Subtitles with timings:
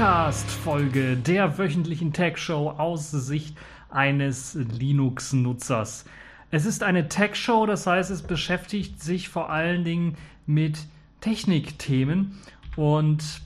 [0.00, 3.54] Podcast Folge der wöchentlichen Tech Show aus Sicht
[3.90, 6.06] eines Linux-Nutzers.
[6.50, 10.78] Es ist eine Tech Show, das heißt, es beschäftigt sich vor allen Dingen mit
[11.20, 12.38] Technikthemen
[12.76, 13.42] und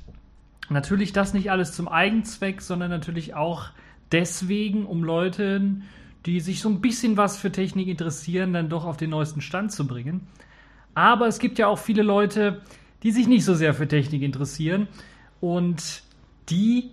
[0.69, 3.71] natürlich das nicht alles zum Eigenzweck, sondern natürlich auch
[4.13, 5.83] deswegen, um Leuten,
[6.25, 9.73] die sich so ein bisschen was für Technik interessieren, dann doch auf den neuesten Stand
[9.73, 10.29] zu bringen.
[10.95, 12.63] Aber es gibt ja auch viele Leute,
[13.03, 14.87] die sich nicht so sehr für Technik interessieren
[15.41, 16.04] und
[16.51, 16.91] die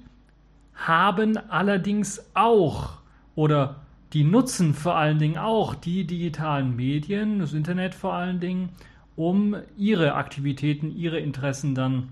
[0.74, 2.98] haben allerdings auch
[3.36, 3.78] oder
[4.14, 8.70] die nutzen vor allen Dingen auch die digitalen Medien, das Internet vor allen Dingen,
[9.16, 12.10] um ihre Aktivitäten, ihre Interessen dann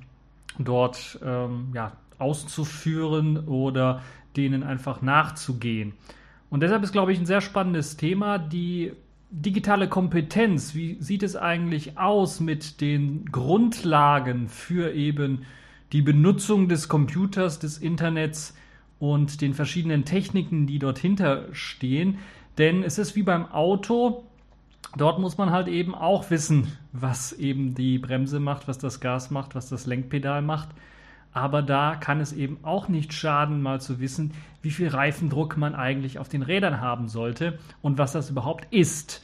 [0.58, 4.02] dort ähm, ja, auszuführen oder
[4.38, 5.94] denen einfach nachzugehen.
[6.50, 8.94] Und deshalb ist, glaube ich, ein sehr spannendes Thema, die
[9.30, 10.74] digitale Kompetenz.
[10.74, 15.46] Wie sieht es eigentlich aus mit den Grundlagen für eben
[15.92, 18.56] die Benutzung des Computers, des Internets
[19.00, 22.20] und den verschiedenen Techniken, die dort hinterstehen?
[22.58, 24.24] Denn es ist wie beim Auto,
[24.98, 29.32] dort muss man halt eben auch wissen, was eben die Bremse macht, was das Gas
[29.32, 30.70] macht, was das Lenkpedal macht.
[31.32, 35.76] Aber da kann es eben auch nicht schaden, mal zu wissen, wie viel Reifendruck man
[35.76, 39.24] eigentlich auf den Rädern haben sollte und was das überhaupt ist.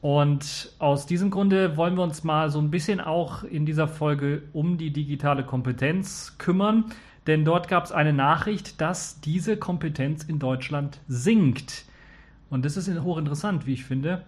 [0.00, 4.42] Und aus diesem Grunde wollen wir uns mal so ein bisschen auch in dieser Folge
[4.52, 6.86] um die digitale Kompetenz kümmern.
[7.26, 11.84] Denn dort gab es eine Nachricht, dass diese Kompetenz in Deutschland sinkt.
[12.48, 14.24] Und das ist hochinteressant, wie ich finde.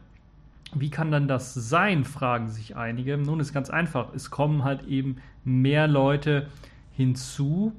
[0.74, 3.16] Wie kann dann das sein, fragen sich einige.
[3.16, 4.14] Nun ist ganz einfach.
[4.14, 6.48] Es kommen halt eben mehr Leute
[6.96, 7.72] hinzu,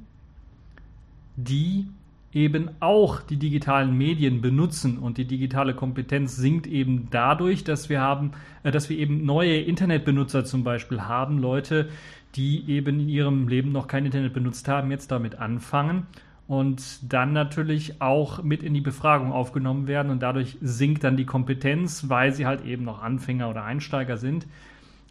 [1.36, 1.88] die
[2.34, 8.02] eben auch die digitalen Medien benutzen und die digitale Kompetenz sinkt eben dadurch, dass wir
[8.02, 8.32] haben,
[8.64, 11.90] äh, dass wir eben neue Internetbenutzer zum Beispiel haben, Leute,
[12.36, 16.08] die eben in ihrem Leben noch kein Internet benutzt haben, jetzt damit anfangen
[16.48, 21.26] und dann natürlich auch mit in die Befragung aufgenommen werden und dadurch sinkt dann die
[21.26, 24.48] Kompetenz, weil sie halt eben noch Anfänger oder Einsteiger sind.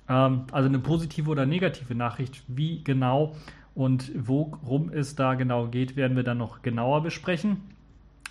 [0.08, 3.34] Ähm, also eine positive oder negative Nachricht, wie genau
[3.74, 7.62] und worum es da genau geht, werden wir dann noch genauer besprechen.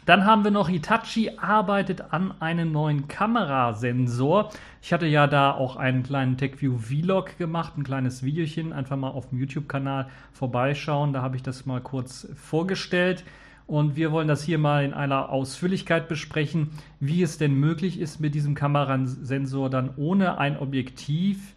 [0.06, 4.50] Dann haben wir noch Hitachi arbeitet an einem neuen Kamerasensor.
[4.82, 9.10] Ich hatte ja da auch einen kleinen TechView Vlog gemacht, ein kleines Videochen, einfach mal
[9.10, 11.14] auf dem YouTube-Kanal vorbeischauen.
[11.14, 13.24] Da habe ich das mal kurz vorgestellt.
[13.68, 18.20] Und wir wollen das hier mal in einer Ausführlichkeit besprechen, wie es denn möglich ist,
[18.20, 21.56] mit diesem Kamerasensor dann ohne ein Objektiv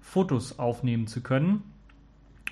[0.00, 1.62] Fotos aufnehmen zu können.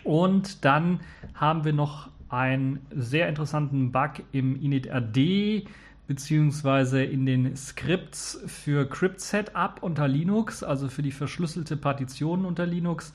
[0.04, 1.00] Und dann
[1.34, 5.66] haben wir noch einen sehr interessanten Bug im initRD
[6.06, 12.66] beziehungsweise in den Scripts für Crypt Setup unter Linux, also für die verschlüsselte Partition unter
[12.66, 13.14] Linux.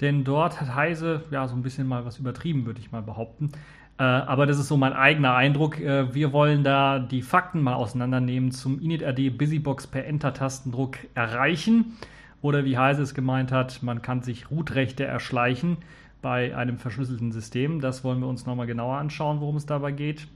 [0.00, 3.50] Denn dort hat Heise ja so ein bisschen mal was übertrieben, würde ich mal behaupten.
[3.98, 5.78] Äh, aber das ist so mein eigener Eindruck.
[5.78, 11.98] Äh, wir wollen da die Fakten mal auseinandernehmen zum initRD Busybox per Enter-Tastendruck erreichen.
[12.40, 15.76] Oder wie Heise es gemeint hat, man kann sich Root-Rechte erschleichen
[16.22, 17.80] bei einem verschlüsselten System.
[17.80, 20.26] Das wollen wir uns nochmal genauer anschauen, worum es dabei geht.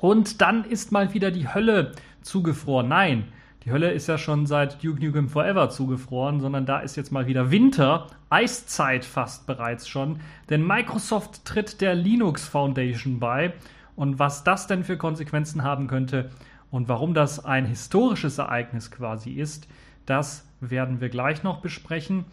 [0.00, 1.92] Und dann ist mal wieder die Hölle
[2.22, 2.88] zugefroren.
[2.88, 3.24] Nein,
[3.64, 7.26] die Hölle ist ja schon seit Duke Nukem Forever zugefroren, sondern da ist jetzt mal
[7.26, 13.52] wieder Winter, Eiszeit fast bereits schon, denn Microsoft tritt der Linux Foundation bei.
[13.96, 16.30] Und was das denn für Konsequenzen haben könnte
[16.70, 19.66] und warum das ein historisches Ereignis quasi ist,
[20.06, 22.24] das werden wir gleich noch besprechen.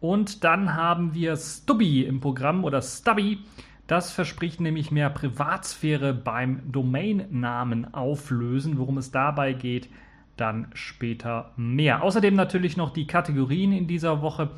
[0.00, 3.38] Und dann haben wir Stubby im Programm oder Stubby.
[3.86, 8.78] Das verspricht nämlich mehr Privatsphäre beim Domainnamen auflösen.
[8.78, 9.88] Worum es dabei geht,
[10.36, 12.02] dann später mehr.
[12.02, 14.50] Außerdem natürlich noch die Kategorien in dieser Woche.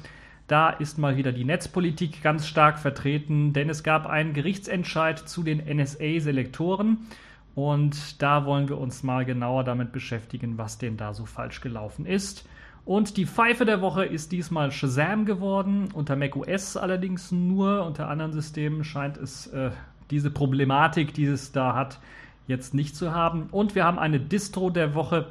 [0.46, 5.44] Da ist mal wieder die Netzpolitik ganz stark vertreten, denn es gab einen Gerichtsentscheid zu
[5.44, 7.06] den NSA-Selektoren.
[7.54, 12.04] Und da wollen wir uns mal genauer damit beschäftigen, was denn da so falsch gelaufen
[12.04, 12.48] ist.
[12.84, 17.84] Und die Pfeife der Woche ist diesmal Shazam geworden, unter macOS allerdings nur.
[17.84, 19.70] Unter anderen Systemen scheint es äh,
[20.10, 22.00] diese Problematik, die es da hat,
[22.46, 23.48] jetzt nicht zu haben.
[23.50, 25.28] Und wir haben eine Distro der Woche.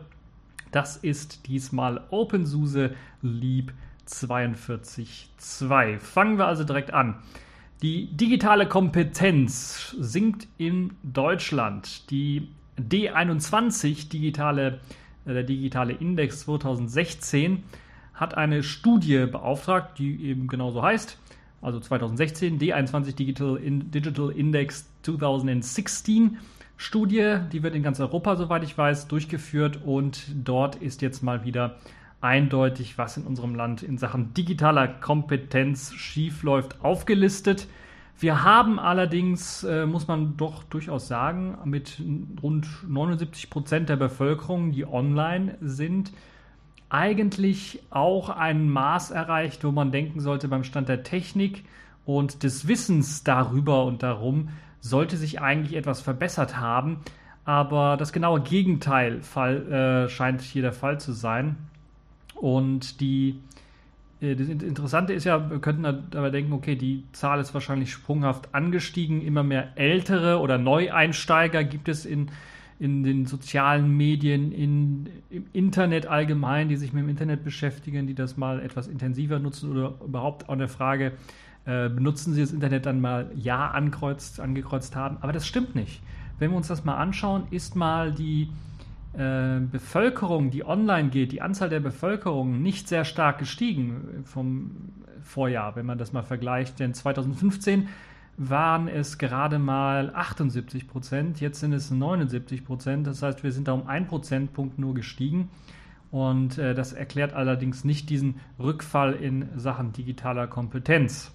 [0.71, 2.91] Das ist diesmal OpenSUSE
[3.21, 3.73] Leap
[4.07, 5.99] 42.2.
[5.99, 7.15] Fangen wir also direkt an.
[7.81, 12.09] Die digitale Kompetenz sinkt in Deutschland.
[12.11, 14.77] Die D21 digitale äh,
[15.25, 17.63] der digitale Index 2016
[18.13, 21.17] hat eine Studie beauftragt, die eben genauso heißt,
[21.61, 26.37] also 2016, D21 Digital, In Digital Index 2016
[26.77, 31.43] Studie, die wird in ganz Europa, soweit ich weiß, durchgeführt und dort ist jetzt mal
[31.43, 31.75] wieder
[32.21, 37.67] eindeutig, was in unserem Land in Sachen digitaler Kompetenz schiefläuft, aufgelistet.
[38.19, 42.01] Wir haben allerdings, äh, muss man doch durchaus sagen, mit
[42.43, 46.11] rund 79 Prozent der Bevölkerung, die online sind,
[46.89, 51.63] eigentlich auch ein Maß erreicht, wo man denken sollte, beim Stand der Technik
[52.05, 54.49] und des Wissens darüber und darum
[54.81, 56.99] sollte sich eigentlich etwas verbessert haben.
[57.45, 61.55] Aber das genaue Gegenteil Fall, äh, scheint hier der Fall zu sein.
[62.35, 63.39] Und die
[64.21, 69.21] das Interessante ist ja, wir könnten dabei denken, okay, die Zahl ist wahrscheinlich sprunghaft angestiegen.
[69.21, 72.29] Immer mehr ältere oder Neueinsteiger gibt es in,
[72.79, 78.13] in den sozialen Medien, in, im Internet allgemein, die sich mit dem Internet beschäftigen, die
[78.13, 81.13] das mal etwas intensiver nutzen oder überhaupt auch eine Frage,
[81.63, 85.17] äh, benutzen sie das Internet dann mal Ja ankreuzt, angekreuzt haben.
[85.21, 86.01] Aber das stimmt nicht.
[86.39, 88.49] Wenn wir uns das mal anschauen, ist mal die
[89.13, 94.71] äh, Bevölkerung, die online geht, die Anzahl der Bevölkerung nicht sehr stark gestiegen vom
[95.21, 96.79] Vorjahr, wenn man das mal vergleicht.
[96.79, 97.87] Denn 2015
[98.37, 103.07] waren es gerade mal 78 Prozent, jetzt sind es 79 Prozent.
[103.07, 105.49] Das heißt, wir sind da um einen Prozentpunkt nur gestiegen.
[106.11, 111.31] Und äh, das erklärt allerdings nicht diesen Rückfall in Sachen digitaler Kompetenz.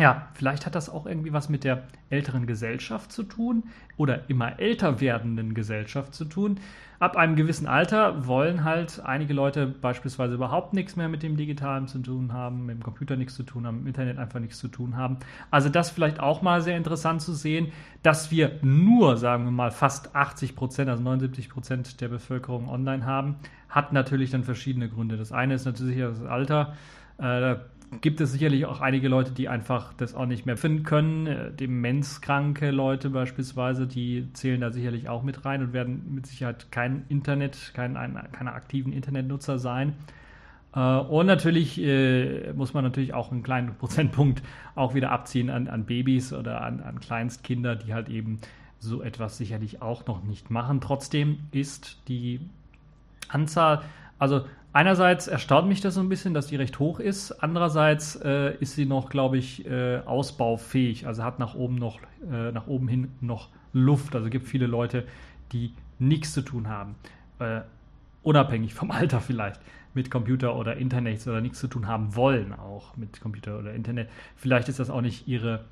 [0.00, 3.62] Ja, vielleicht hat das auch irgendwie was mit der älteren Gesellschaft zu tun
[3.96, 6.58] oder immer älter werdenden Gesellschaft zu tun.
[6.98, 11.86] Ab einem gewissen Alter wollen halt einige Leute beispielsweise überhaupt nichts mehr mit dem Digitalen
[11.86, 14.58] zu tun haben, mit dem Computer nichts zu tun haben, mit dem Internet einfach nichts
[14.58, 15.18] zu tun haben.
[15.52, 17.70] Also das vielleicht auch mal sehr interessant zu sehen,
[18.02, 23.06] dass wir nur, sagen wir mal, fast 80 Prozent, also 79 Prozent der Bevölkerung online
[23.06, 23.36] haben,
[23.68, 25.16] hat natürlich dann verschiedene Gründe.
[25.16, 26.74] Das eine ist natürlich das Alter.
[27.18, 27.56] Äh,
[28.00, 31.26] gibt es sicherlich auch einige Leute, die einfach das auch nicht mehr finden können.
[31.26, 36.70] Äh, demenzkranke Leute beispielsweise, die zählen da sicherlich auch mit rein und werden mit Sicherheit
[36.70, 39.94] kein Internet, kein, ein, keine aktiven Internetnutzer sein.
[40.74, 44.42] Äh, und natürlich äh, muss man natürlich auch einen kleinen Prozentpunkt
[44.74, 48.40] auch wieder abziehen an, an Babys oder an, an Kleinstkinder, die halt eben
[48.78, 50.80] so etwas sicherlich auch noch nicht machen.
[50.80, 52.40] Trotzdem ist die
[53.28, 53.82] Anzahl,
[54.18, 57.30] also Einerseits erstaunt mich das so ein bisschen, dass die recht hoch ist.
[57.30, 61.06] Andererseits äh, ist sie noch, glaube ich, äh, ausbaufähig.
[61.06, 64.16] Also hat nach oben noch, äh, nach oben hin noch Luft.
[64.16, 65.06] Also gibt viele Leute,
[65.52, 66.96] die nichts zu tun haben.
[67.38, 67.60] Äh,
[68.24, 69.60] unabhängig vom Alter vielleicht
[69.94, 74.10] mit Computer oder Internet oder nichts zu tun haben wollen, auch mit Computer oder Internet.
[74.34, 75.66] Vielleicht ist das auch nicht ihre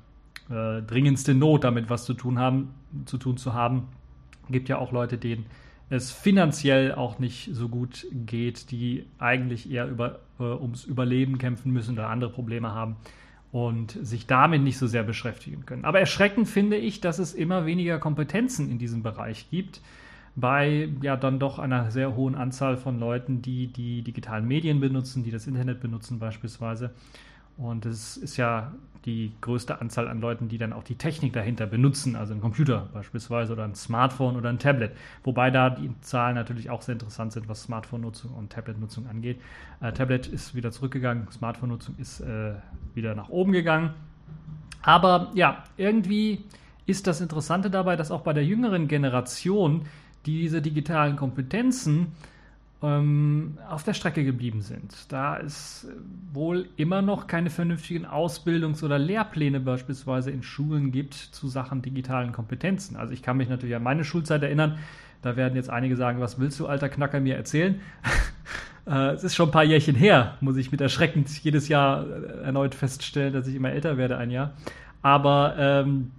[0.49, 2.73] äh, dringendste Not, damit was zu tun haben,
[3.03, 3.89] zu tun zu haben.
[4.49, 5.45] Gibt ja auch Leute, denen
[5.89, 11.71] es finanziell auch nicht so gut geht, die eigentlich eher über, äh, ums Überleben kämpfen
[11.71, 12.95] müssen oder andere Probleme haben
[13.51, 15.85] und sich damit nicht so sehr beschäftigen können.
[15.85, 19.81] Aber erschreckend finde ich, dass es immer weniger Kompetenzen in diesem Bereich gibt
[20.35, 25.23] bei ja dann doch einer sehr hohen Anzahl von Leuten, die die digitalen Medien benutzen,
[25.23, 26.91] die das Internet benutzen beispielsweise.
[27.57, 28.71] Und es ist ja
[29.05, 32.87] die größte Anzahl an Leuten, die dann auch die Technik dahinter benutzen, also ein Computer
[32.93, 34.91] beispielsweise oder ein Smartphone oder ein Tablet.
[35.23, 39.41] Wobei da die Zahlen natürlich auch sehr interessant sind, was Smartphone-Nutzung und Tablet-Nutzung angeht.
[39.81, 42.53] Äh, Tablet ist wieder zurückgegangen, Smartphone-Nutzung ist äh,
[42.93, 43.93] wieder nach oben gegangen.
[44.81, 46.45] Aber ja, irgendwie
[46.85, 49.85] ist das Interessante dabei, dass auch bei der jüngeren Generation
[50.25, 52.13] diese digitalen Kompetenzen
[52.83, 55.11] ähm, auf der Strecke geblieben sind.
[55.11, 55.87] Da es
[56.33, 62.33] wohl immer noch keine vernünftigen Ausbildungs- oder Lehrpläne beispielsweise in Schulen gibt zu Sachen digitalen
[62.33, 62.97] Kompetenzen.
[62.97, 64.77] Also ich kann mich natürlich an meine Schulzeit erinnern.
[65.21, 67.79] Da werden jetzt einige sagen, was willst du, alter Knacker, mir erzählen?
[68.85, 72.43] Äh, es ist schon ein paar Jährchen her, muss ich mit erschreckend jedes Jahr äh,
[72.43, 74.55] erneut feststellen, dass ich immer älter werde ein Jahr.
[75.01, 76.11] Aber ähm,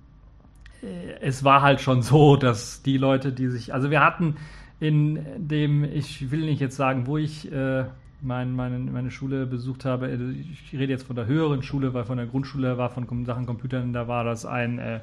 [0.82, 0.86] äh,
[1.20, 4.36] es war halt schon so, dass die Leute, die sich, also wir hatten
[4.80, 7.84] in dem, ich will nicht jetzt sagen, wo ich äh,
[8.24, 10.06] mein, meine, meine Schule besucht habe.
[10.06, 13.46] Also ich rede jetzt von der höheren Schule, weil von der Grundschule war von Sachen
[13.46, 15.00] Computern, da war das ein äh,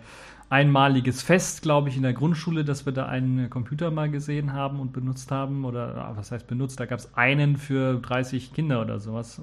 [0.49, 4.79] einmaliges Fest, glaube ich, in der Grundschule, dass wir da einen Computer mal gesehen haben
[4.79, 5.63] und benutzt haben.
[5.63, 6.79] Oder ah, was heißt benutzt?
[6.79, 9.41] Da gab es einen für 30 Kinder oder sowas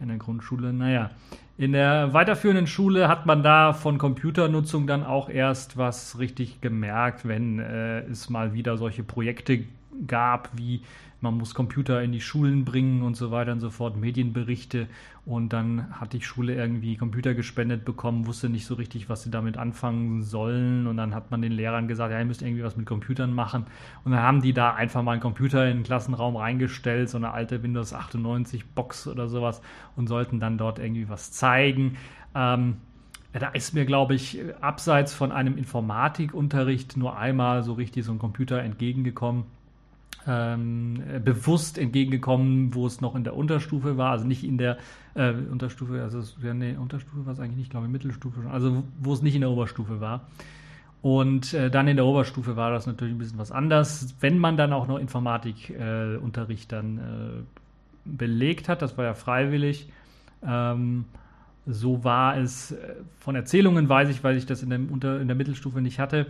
[0.00, 0.72] in der Grundschule.
[0.72, 1.10] Naja,
[1.58, 7.26] in der weiterführenden Schule hat man da von Computernutzung dann auch erst was richtig gemerkt,
[7.26, 9.64] wenn äh, es mal wieder solche Projekte
[10.06, 10.82] gab, wie
[11.26, 14.86] man muss Computer in die Schulen bringen und so weiter und so fort, Medienberichte.
[15.24, 19.30] Und dann hat die Schule irgendwie Computer gespendet bekommen, wusste nicht so richtig, was sie
[19.30, 20.86] damit anfangen sollen.
[20.86, 23.66] Und dann hat man den Lehrern gesagt, ja, ihr müsst irgendwie was mit Computern machen.
[24.04, 27.32] Und dann haben die da einfach mal einen Computer in den Klassenraum reingestellt, so eine
[27.32, 29.60] alte Windows 98 Box oder sowas,
[29.96, 31.96] und sollten dann dort irgendwie was zeigen.
[32.36, 32.76] Ähm,
[33.32, 38.18] da ist mir, glaube ich, abseits von einem Informatikunterricht nur einmal so richtig so ein
[38.20, 39.44] Computer entgegengekommen
[40.26, 44.78] ähm, bewusst entgegengekommen, wo es noch in der Unterstufe war, also nicht in der
[45.14, 48.84] äh, Unterstufe, also ja, nee, Unterstufe war es eigentlich nicht, glaube ich, Mittelstufe schon, also
[49.00, 50.26] wo es nicht in der Oberstufe war.
[51.02, 54.16] Und äh, dann in der Oberstufe war das natürlich ein bisschen was anders.
[54.20, 57.00] Wenn man dann auch noch Informatikunterricht äh, dann äh,
[58.04, 59.88] belegt hat, das war ja freiwillig,
[60.44, 61.04] ähm,
[61.66, 65.28] so war es äh, von Erzählungen, weiß ich, weil ich das in, dem Unter in
[65.28, 66.26] der Mittelstufe nicht hatte,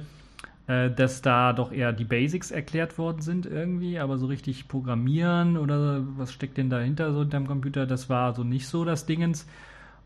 [0.67, 5.57] äh, dass da doch eher die Basics erklärt worden sind irgendwie, aber so richtig programmieren
[5.57, 9.07] oder was steckt denn dahinter so in deinem Computer, das war so nicht so das
[9.07, 9.47] Dingens.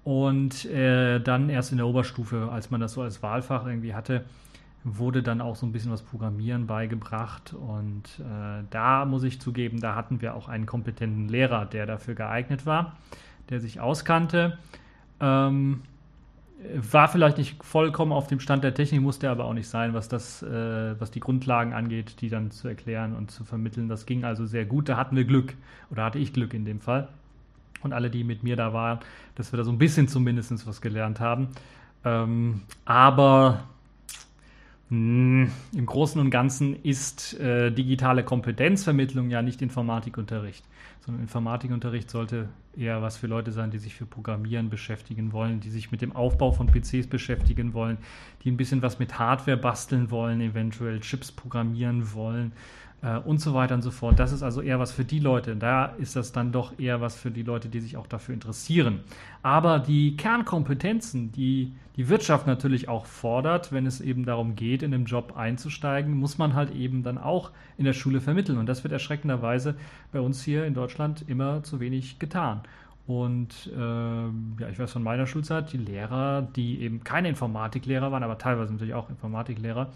[0.05, 4.25] Und äh, dann erst in der Oberstufe, als man das so als Wahlfach irgendwie hatte,
[4.83, 7.53] wurde dann auch so ein bisschen was Programmieren beigebracht.
[7.53, 12.15] Und äh, da muss ich zugeben, da hatten wir auch einen kompetenten Lehrer, der dafür
[12.15, 12.97] geeignet war,
[13.51, 14.59] der sich auskannte.
[15.21, 15.83] Ähm,
[16.75, 20.09] war vielleicht nicht vollkommen auf dem Stand der Technik, musste aber auch nicht sein, was
[20.09, 23.89] das, äh, was die Grundlagen angeht, die dann zu erklären und zu vermitteln.
[23.89, 24.89] Das ging also sehr gut.
[24.89, 25.55] Da hatten wir Glück
[25.91, 27.09] oder hatte ich Glück in dem Fall.
[27.83, 28.99] Und alle, die mit mir da waren,
[29.37, 31.49] dass wir da so ein bisschen zumindest was gelernt haben.
[32.05, 33.65] Ähm, aber
[34.91, 35.51] im
[35.87, 40.65] Großen und Ganzen ist äh, digitale Kompetenzvermittlung ja nicht Informatikunterricht
[41.01, 45.71] sondern Informatikunterricht sollte eher was für Leute sein, die sich für Programmieren beschäftigen wollen, die
[45.71, 47.99] sich mit dem Aufbau von PCs beschäftigen wollen,
[48.45, 52.53] die ein bisschen was mit Hardware basteln wollen, eventuell Chips programmieren wollen
[53.03, 54.19] äh, und so weiter und so fort.
[54.19, 55.57] Das ist also eher was für die Leute.
[55.57, 59.01] Da ist das dann doch eher was für die Leute, die sich auch dafür interessieren.
[59.43, 64.91] Aber die Kernkompetenzen, die die Wirtschaft natürlich auch fordert, wenn es eben darum geht, in
[64.91, 68.57] den Job einzusteigen, muss man halt eben dann auch in der Schule vermitteln.
[68.57, 69.75] Und das wird erschreckenderweise
[70.11, 72.63] bei uns hier in Deutschland immer zu wenig getan.
[73.07, 78.23] Und äh, ja, ich weiß von meiner Schulzeit, die Lehrer, die eben keine Informatiklehrer waren,
[78.23, 79.91] aber teilweise natürlich auch Informatiklehrer,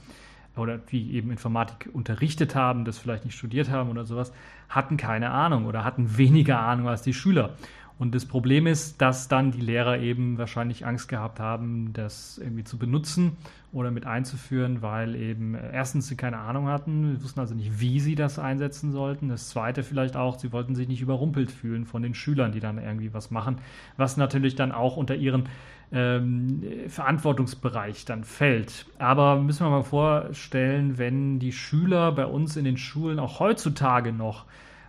[0.56, 4.32] oder die eben Informatik unterrichtet haben, das vielleicht nicht studiert haben oder sowas,
[4.68, 7.50] hatten keine Ahnung oder hatten weniger Ahnung als die Schüler.
[7.96, 12.64] Und das Problem ist, dass dann die Lehrer eben wahrscheinlich Angst gehabt haben, das irgendwie
[12.64, 13.36] zu benutzen
[13.72, 18.00] oder mit einzuführen, weil eben äh, erstens sie keine Ahnung hatten, wussten also nicht, wie
[18.00, 19.28] sie das einsetzen sollten.
[19.28, 22.78] Das zweite vielleicht auch, sie wollten sich nicht überrumpelt fühlen von den Schülern, die dann
[22.78, 23.58] irgendwie was machen,
[23.96, 25.48] was natürlich dann auch unter ihren
[25.92, 28.86] ähm, Verantwortungsbereich dann fällt.
[28.98, 34.12] Aber müssen wir mal vorstellen, wenn die Schüler bei uns in den Schulen auch heutzutage
[34.12, 34.46] noch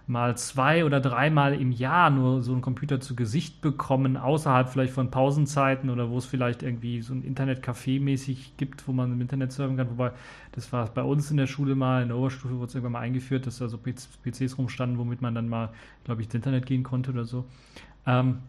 [0.07, 4.93] mal zwei oder dreimal im Jahr nur so einen Computer zu Gesicht bekommen, außerhalb vielleicht
[4.93, 9.21] von Pausenzeiten oder wo es vielleicht irgendwie so ein Internetcafé mäßig gibt, wo man im
[9.21, 9.89] Internet surfen kann.
[9.89, 10.11] Wobei,
[10.51, 12.99] das war bei uns in der Schule mal, in der Oberstufe wurde es irgendwann mal
[12.99, 15.69] eingeführt, dass da so PCs rumstanden, womit man dann mal,
[16.03, 17.45] glaube ich, ins Internet gehen konnte oder so.
[18.05, 18.39] Ähm,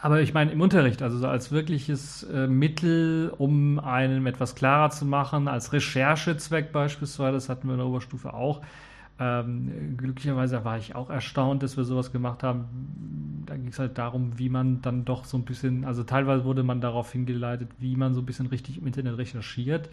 [0.00, 4.90] aber ich meine, im Unterricht, also so als wirkliches äh, Mittel, um einem etwas klarer
[4.90, 8.62] zu machen, als Recherchezweck beispielsweise, das hatten wir in der Oberstufe auch.
[9.18, 13.44] Ähm, glücklicherweise war ich auch erstaunt, dass wir sowas gemacht haben.
[13.46, 16.62] Da ging es halt darum, wie man dann doch so ein bisschen, also teilweise wurde
[16.62, 19.88] man darauf hingeleitet, wie man so ein bisschen richtig im Internet recherchiert.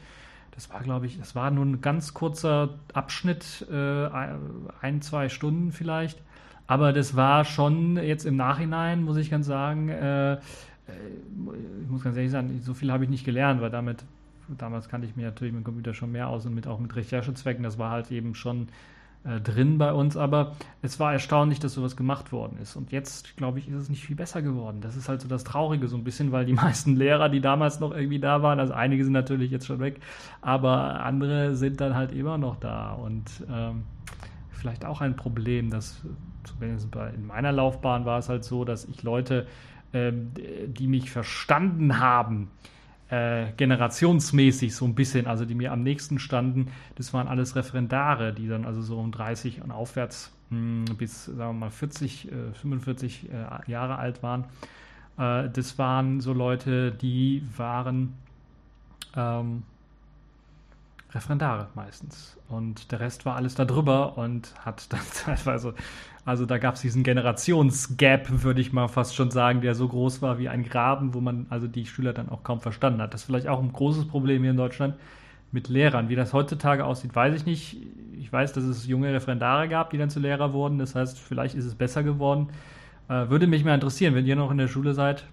[0.52, 4.08] Das war, glaube ich, das war nur ein ganz kurzer Abschnitt, äh,
[4.82, 6.22] ein, zwei Stunden vielleicht.
[6.68, 10.40] Aber das war schon jetzt im Nachhinein, muss ich ganz sagen, äh, äh,
[11.82, 14.04] ich muss ganz ehrlich sagen, so viel habe ich nicht gelernt, weil damit,
[14.58, 16.96] damals kannte ich mir natürlich mit dem Computer schon mehr aus und mit, auch mit
[16.96, 18.68] Recherchezwecken, das war halt eben schon
[19.26, 22.76] äh, drin bei uns, aber es war erstaunlich, dass sowas gemacht worden ist.
[22.76, 24.82] Und jetzt, glaube ich, ist es nicht viel besser geworden.
[24.82, 27.80] Das ist halt so das Traurige, so ein bisschen, weil die meisten Lehrer, die damals
[27.80, 30.02] noch irgendwie da waren, also einige sind natürlich jetzt schon weg,
[30.42, 32.92] aber andere sind dann halt immer noch da.
[32.94, 33.84] Und ähm,
[34.52, 36.02] vielleicht auch ein Problem, dass
[36.44, 39.48] zumindest in meiner Laufbahn war es halt so, dass ich Leute,
[39.94, 40.32] ähm,
[40.68, 42.50] die mich verstanden haben,
[43.14, 48.34] äh, generationsmäßig so ein bisschen, also die mir am nächsten standen, das waren alles Referendare,
[48.34, 52.32] die dann also so um 30 und aufwärts mh, hm, bis, sagen wir mal, 40,
[52.32, 54.46] äh, 45 äh, Jahre alt waren.
[55.20, 58.14] Äh, das waren so Leute, die waren
[59.16, 59.62] ähm,
[61.12, 62.36] Referendare meistens.
[62.50, 65.76] Und der Rest war alles da drüber und hat dann teilweise,
[66.26, 70.22] also da gab es diesen Generationsgap, würde ich mal fast schon sagen, der so groß
[70.22, 73.14] war wie ein Graben, wo man also die Schüler dann auch kaum verstanden hat.
[73.14, 74.96] Das ist vielleicht auch ein großes Problem hier in Deutschland
[75.52, 76.08] mit Lehrern.
[76.08, 77.78] Wie das heutzutage aussieht, weiß ich nicht.
[78.18, 80.80] Ich weiß, dass es junge Referendare gab, die dann zu Lehrer wurden.
[80.80, 82.48] Das heißt, vielleicht ist es besser geworden.
[83.10, 85.26] Äh, würde mich mal interessieren, wenn ihr noch in der Schule seid,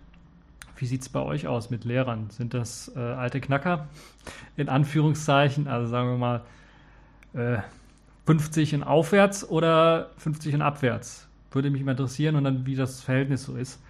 [0.76, 2.30] wie sieht es bei euch aus mit Lehrern?
[2.30, 3.87] Sind das äh, alte Knacker?
[4.56, 6.40] In Anführungszeichen, also sagen wir mal
[7.35, 7.59] äh,
[8.26, 11.28] 50 und aufwärts oder 50 und abwärts?
[11.52, 13.82] Würde mich mal interessieren und dann, wie das Verhältnis so ist.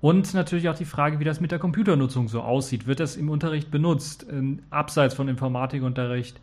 [0.00, 2.86] Und natürlich auch die Frage, wie das mit der Computernutzung so aussieht.
[2.86, 6.38] Wird das im Unterricht benutzt, in, abseits von Informatikunterricht?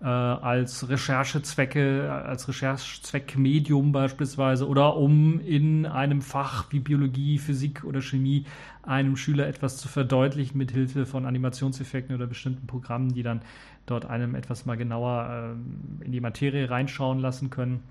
[0.00, 8.00] äh, als Recherchezwecke, als Recherchezweckmedium beispielsweise oder um in einem Fach wie Biologie, Physik oder
[8.00, 8.44] Chemie
[8.82, 13.42] einem Schüler etwas zu verdeutlichen mit Hilfe von Animationseffekten oder bestimmten Programmen, die dann
[13.90, 15.56] dort einem etwas mal genauer
[16.02, 17.82] äh, in die Materie reinschauen lassen können.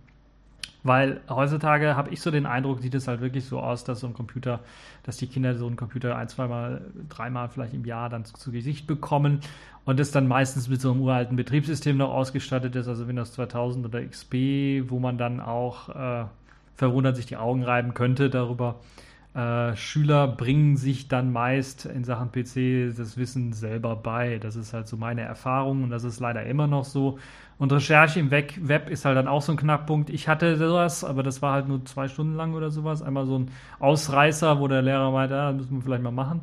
[0.84, 4.08] Weil heutzutage habe ich so den Eindruck, sieht es halt wirklich so aus, dass so
[4.08, 4.62] ein Computer,
[5.04, 8.52] dass die Kinder so einen Computer ein, zweimal, dreimal vielleicht im Jahr dann zu, zu
[8.52, 9.42] Gesicht bekommen
[9.86, 13.86] und das dann meistens mit so einem uralten Betriebssystem noch ausgestattet ist, also Windows 2000
[13.86, 16.26] oder XP, wo man dann auch äh,
[16.76, 18.76] verwundert sich die Augen reiben könnte darüber.
[19.34, 24.40] Äh, Schüler bringen sich dann meist in Sachen PC das Wissen selber bei.
[24.40, 27.20] Das ist halt so meine Erfahrung und das ist leider immer noch so.
[27.60, 30.10] Und Recherche im Web ist halt dann auch so ein Knackpunkt.
[30.10, 33.02] Ich hatte sowas, aber das war halt nur zwei Stunden lang oder sowas.
[33.02, 36.42] Einmal so ein Ausreißer, wo der Lehrer meinte, ah, müssen wir vielleicht mal machen.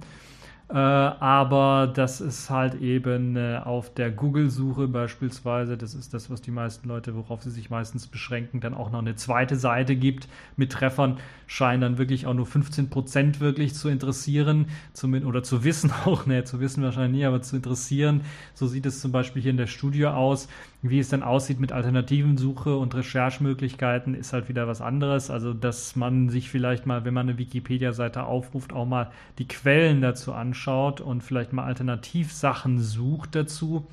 [0.70, 6.40] Äh, aber das ist halt eben äh, auf der Google-Suche beispielsweise, das ist das, was
[6.40, 10.26] die meisten Leute, worauf sie sich meistens beschränken, dann auch noch eine zweite Seite gibt
[10.56, 15.64] mit Treffern, scheinen dann wirklich auch nur 15 Prozent wirklich zu interessieren, zumindest, oder zu
[15.64, 18.22] wissen auch, ne, zu wissen wahrscheinlich nie, aber zu interessieren.
[18.54, 20.48] So sieht es zum Beispiel hier in der Studie aus.
[20.86, 25.30] Wie es dann aussieht mit alternativen Suche und Recherchemöglichkeiten, ist halt wieder was anderes.
[25.30, 30.02] Also, dass man sich vielleicht mal, wenn man eine Wikipedia-Seite aufruft, auch mal die Quellen
[30.02, 33.86] dazu anschaut und vielleicht mal Alternativsachen sucht dazu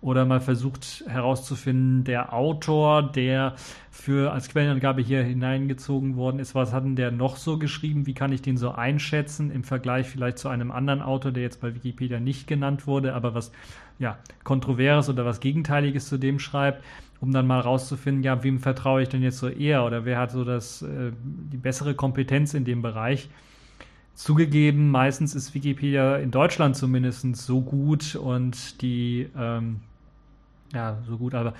[0.00, 3.54] oder mal versucht herauszufinden, der Autor, der
[3.90, 8.14] für als Quellenangabe hier hineingezogen worden ist, was hat denn der noch so geschrieben, wie
[8.14, 11.74] kann ich den so einschätzen im Vergleich vielleicht zu einem anderen Autor, der jetzt bei
[11.74, 13.52] Wikipedia nicht genannt wurde, aber was
[13.98, 16.84] ja, Kontroverses oder was Gegenteiliges zu dem schreibt,
[17.20, 20.30] um dann mal rauszufinden, ja, wem vertraue ich denn jetzt so eher oder wer hat
[20.30, 23.30] so das, äh, die bessere Kompetenz in dem Bereich.
[24.16, 29.80] Zugegeben, meistens ist Wikipedia in Deutschland zumindest so gut und die, ähm,
[30.72, 31.52] ja, so gut, aber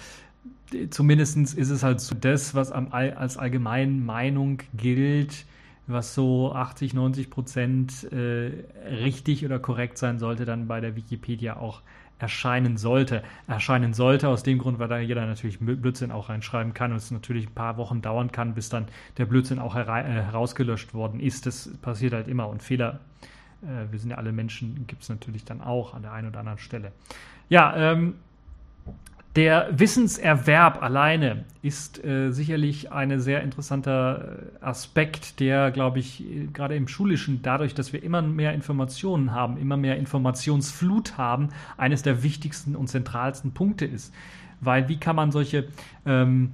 [0.89, 5.45] zumindest ist es halt so das, was am, als allgemeine Meinung gilt,
[5.87, 11.59] was so 80, 90 Prozent äh, richtig oder korrekt sein sollte, dann bei der Wikipedia
[11.59, 11.83] auch
[12.19, 13.23] erscheinen sollte.
[13.47, 17.11] Erscheinen sollte aus dem Grund, weil da jeder natürlich Blödsinn auch reinschreiben kann und es
[17.11, 18.87] natürlich ein paar Wochen dauern kann, bis dann
[19.19, 21.47] der Blödsinn auch äh, herausgelöscht worden ist.
[21.47, 23.01] Das passiert halt immer und Fehler,
[23.63, 26.41] äh, wir sind ja alle Menschen, gibt es natürlich dann auch an der einen oder
[26.41, 26.93] anderen Stelle.
[27.49, 28.15] Ja, ähm,
[29.37, 36.75] der Wissenserwerb alleine ist äh, sicherlich ein sehr interessanter äh, Aspekt, der, glaube ich, gerade
[36.75, 42.23] im Schulischen, dadurch, dass wir immer mehr Informationen haben, immer mehr Informationsflut haben, eines der
[42.23, 44.15] wichtigsten und zentralsten Punkte ist.
[44.63, 45.69] Weil wie kann man solche
[46.07, 46.53] ähm,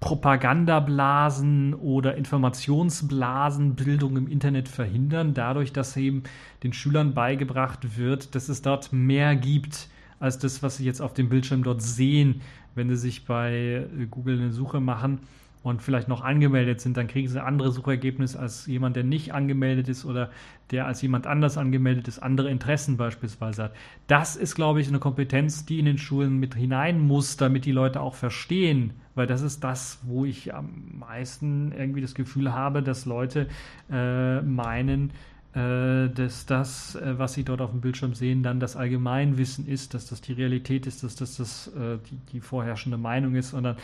[0.00, 6.24] Propagandablasen oder Informationsblasenbildung im Internet verhindern, dadurch, dass eben
[6.64, 9.88] den Schülern beigebracht wird, dass es dort mehr gibt
[10.24, 12.40] als das, was Sie jetzt auf dem Bildschirm dort sehen.
[12.74, 15.20] Wenn Sie sich bei Google eine Suche machen
[15.62, 19.88] und vielleicht noch angemeldet sind, dann kriegen Sie andere Suchergebnisse als jemand, der nicht angemeldet
[19.88, 20.30] ist oder
[20.70, 23.74] der als jemand anders angemeldet ist, andere Interessen beispielsweise hat.
[24.06, 27.72] Das ist, glaube ich, eine Kompetenz, die in den Schulen mit hinein muss, damit die
[27.72, 32.82] Leute auch verstehen, weil das ist das, wo ich am meisten irgendwie das Gefühl habe,
[32.82, 33.46] dass Leute
[33.90, 35.12] äh, meinen, äh,
[36.08, 40.06] dass das, äh, was sie dort auf dem Bildschirm sehen, dann das Allgemeinwissen ist, dass
[40.06, 43.76] das die Realität ist, dass das, das äh, die, die, vorherrschende Meinung ist, sondern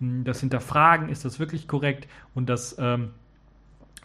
[0.00, 2.08] mh, das Hinterfragen, ist das wirklich korrekt?
[2.34, 3.10] Und das ähm,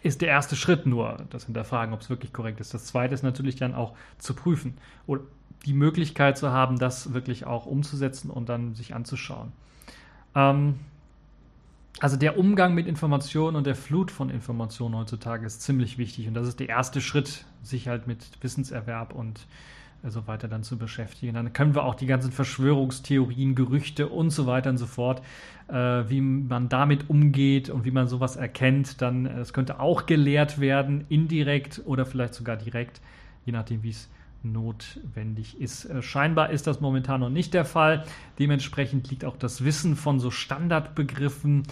[0.02, 2.74] ist der erste Schritt nur, das Hinterfragen, ob es wirklich korrekt ist.
[2.74, 5.22] Das zweite ist natürlich dann auch zu prüfen oder
[5.66, 9.54] die Möglichkeit zu haben, das wirklich auch umzusetzen und dann sich anzuschauen.
[10.36, 10.76] Ähm,
[12.00, 16.34] also der Umgang mit Informationen und der Flut von Informationen heutzutage ist ziemlich wichtig und
[16.34, 19.46] das ist der erste Schritt, sich halt mit Wissenserwerb und
[20.04, 21.34] äh, so weiter dann zu beschäftigen.
[21.34, 25.22] Dann können wir auch die ganzen Verschwörungstheorien, Gerüchte und so weiter und so fort,
[25.68, 30.06] äh, wie man damit umgeht und wie man sowas erkennt, dann äh, es könnte auch
[30.06, 33.02] gelehrt werden, indirekt oder vielleicht sogar direkt,
[33.46, 34.10] je nachdem, wie es
[34.44, 35.86] notwendig ist.
[35.86, 38.04] Äh, scheinbar ist das momentan noch nicht der Fall.
[38.40, 41.64] Dementsprechend liegt auch das Wissen von so Standardbegriffen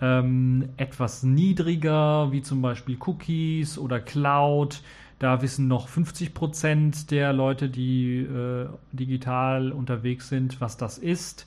[0.00, 4.82] ähm, etwas niedriger, wie zum Beispiel Cookies oder Cloud.
[5.18, 11.46] Da wissen noch 50 Prozent der Leute, die äh, digital unterwegs sind, was das ist.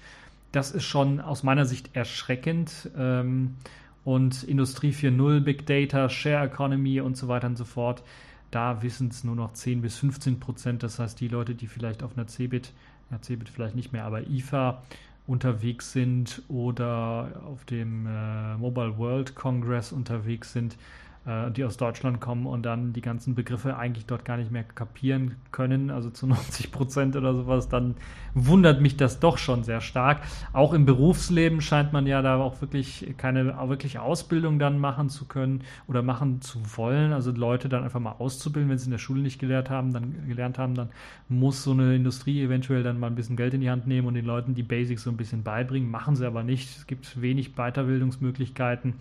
[0.52, 2.90] Das ist schon aus meiner Sicht erschreckend.
[2.98, 3.56] Ähm,
[4.04, 8.04] und Industrie 4.0, Big Data, Share Economy und so weiter und so fort
[8.52, 10.84] da wissen es nur noch 10 bis 15 Prozent.
[10.84, 12.74] Das heißt, die Leute, die vielleicht auf einer Cebit,
[13.10, 14.82] ja, Cebit vielleicht nicht mehr, aber IFA
[15.28, 20.78] unterwegs sind oder auf dem äh, Mobile World Congress unterwegs sind,
[21.24, 25.36] die aus Deutschland kommen und dann die ganzen Begriffe eigentlich dort gar nicht mehr kapieren
[25.52, 27.94] können, also zu 90 Prozent oder sowas, dann
[28.34, 30.22] wundert mich das doch schon sehr stark.
[30.52, 35.26] Auch im Berufsleben scheint man ja da auch wirklich keine wirkliche Ausbildung dann machen zu
[35.26, 37.14] können oder machen zu wollen.
[37.14, 40.28] Also Leute dann einfach mal auszubilden, wenn sie in der Schule nicht gelehrt haben, dann
[40.28, 40.90] gelernt haben, dann
[41.30, 44.16] muss so eine Industrie eventuell dann mal ein bisschen Geld in die Hand nehmen und
[44.16, 45.92] den Leuten die Basics so ein bisschen beibringen.
[45.92, 46.78] Machen sie aber nicht.
[46.78, 48.96] Es gibt wenig Weiterbildungsmöglichkeiten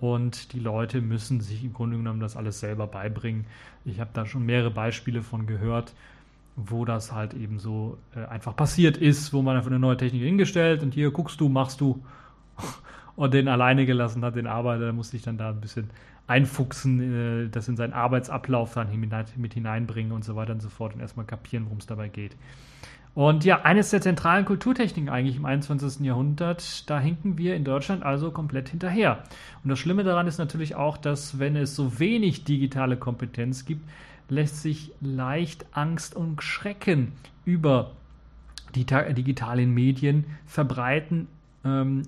[0.00, 3.44] und die Leute müssen sich im Grunde genommen das alles selber beibringen.
[3.84, 5.92] Ich habe da schon mehrere Beispiele von gehört,
[6.56, 10.22] wo das halt eben so äh, einfach passiert ist, wo man einfach eine neue Technik
[10.22, 12.02] hingestellt und hier guckst du, machst du
[13.16, 15.90] und den alleine gelassen hat, den Arbeiter, der muss sich dann da ein bisschen
[16.26, 18.88] einfuchsen, äh, das in seinen Arbeitsablauf dann
[19.36, 22.36] mit hineinbringen und so weiter und so fort und erstmal kapieren, worum es dabei geht.
[23.14, 26.04] Und ja, eines der zentralen Kulturtechniken eigentlich im 21.
[26.06, 29.24] Jahrhundert, da hinken wir in Deutschland also komplett hinterher.
[29.64, 33.88] Und das Schlimme daran ist natürlich auch, dass wenn es so wenig digitale Kompetenz gibt,
[34.28, 37.12] lässt sich leicht Angst und Schrecken
[37.44, 37.90] über
[38.76, 41.26] die digitalen Medien verbreiten.
[41.64, 42.02] Ähm,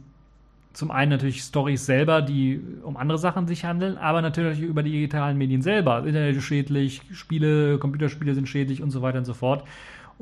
[0.72, 4.92] zum einen natürlich Stories selber, die um andere Sachen sich handeln, aber natürlich über die
[4.92, 6.06] digitalen Medien selber.
[6.06, 9.64] Internet ist schädlich, Spiele, Computerspiele sind schädlich und so weiter und so fort.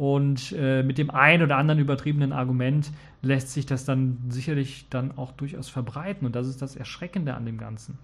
[0.00, 5.12] Und äh, mit dem ein oder anderen übertriebenen Argument lässt sich das dann sicherlich dann
[5.18, 6.26] auch durchaus verbreiten.
[6.26, 7.98] Und das ist das Erschreckende an dem Ganzen.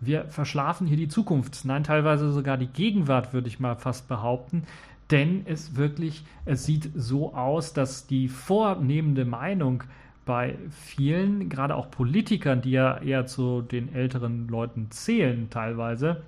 [0.00, 4.62] Wir verschlafen hier die Zukunft, nein, teilweise sogar die Gegenwart, würde ich mal fast behaupten.
[5.10, 9.82] Denn es wirklich, es sieht so aus, dass die vornehmende Meinung
[10.24, 16.22] bei vielen, gerade auch Politikern, die ja eher zu den älteren Leuten zählen teilweise,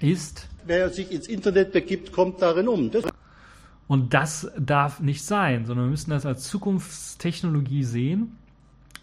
[0.00, 0.48] ist.
[0.66, 2.90] Wer sich ins Internet begibt, kommt darin um.
[2.90, 3.04] Das
[3.90, 8.36] und das darf nicht sein, sondern wir müssen das als Zukunftstechnologie sehen,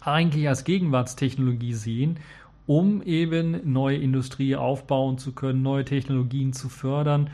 [0.00, 2.16] eigentlich als Gegenwartstechnologie sehen,
[2.66, 7.28] um eben neue Industrie aufbauen zu können, neue Technologien zu fördern.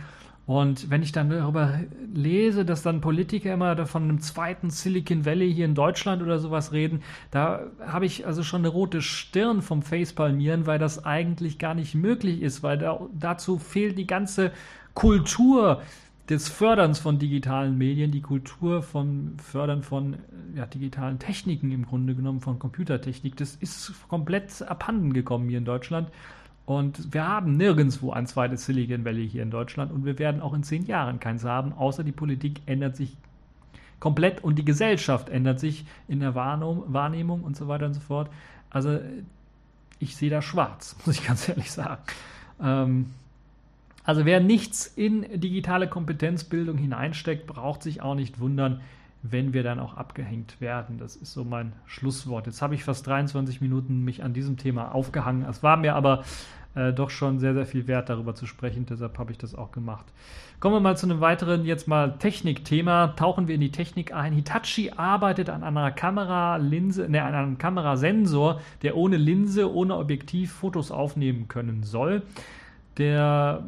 [0.46, 1.78] Und wenn ich dann darüber
[2.12, 6.72] lese, dass dann Politiker immer von einem zweiten Silicon Valley hier in Deutschland oder sowas
[6.72, 11.76] reden, da habe ich also schon eine rote Stirn vom Facepalmieren, weil das eigentlich gar
[11.76, 14.50] nicht möglich ist, weil da, dazu fehlt die ganze
[14.94, 15.82] Kultur,
[16.28, 20.16] des Förderns von digitalen Medien, die Kultur von Fördern von
[20.54, 25.64] ja, digitalen Techniken im Grunde genommen, von Computertechnik, das ist komplett abhanden gekommen hier in
[25.64, 26.08] Deutschland.
[26.66, 30.54] Und wir haben nirgendwo ein zweites Silicon Valley hier in Deutschland und wir werden auch
[30.54, 33.18] in zehn Jahren keins haben, außer die Politik ändert sich
[34.00, 38.30] komplett und die Gesellschaft ändert sich in der Wahrnehmung und so weiter und so fort.
[38.70, 38.98] Also
[39.98, 42.02] ich sehe da schwarz, muss ich ganz ehrlich sagen.
[42.62, 43.10] Ähm,
[44.04, 48.82] also wer nichts in digitale Kompetenzbildung hineinsteckt, braucht sich auch nicht wundern,
[49.22, 50.98] wenn wir dann auch abgehängt werden.
[50.98, 52.46] Das ist so mein Schlusswort.
[52.46, 55.46] Jetzt habe ich fast 23 Minuten mich an diesem Thema aufgehangen.
[55.48, 56.24] Es war mir aber
[56.74, 58.84] äh, doch schon sehr, sehr viel wert, darüber zu sprechen.
[58.84, 60.04] Deshalb habe ich das auch gemacht.
[60.60, 63.14] Kommen wir mal zu einem weiteren, jetzt mal Technikthema.
[63.16, 64.34] Tauchen wir in die Technik ein.
[64.34, 70.90] Hitachi arbeitet an einer Kameralinse, ne, an einem Kamerasensor, der ohne Linse, ohne Objektiv Fotos
[70.90, 72.22] aufnehmen können soll.
[72.98, 73.64] Der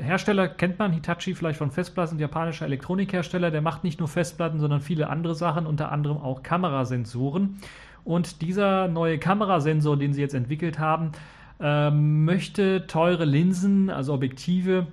[0.00, 4.80] Hersteller kennt man, Hitachi vielleicht von Festplatten, japanischer Elektronikhersteller, der macht nicht nur Festplatten, sondern
[4.80, 7.60] viele andere Sachen, unter anderem auch Kamerasensoren.
[8.04, 11.12] Und dieser neue Kamerasensor, den sie jetzt entwickelt haben,
[11.60, 14.86] äh, möchte teure Linsen, also Objektive,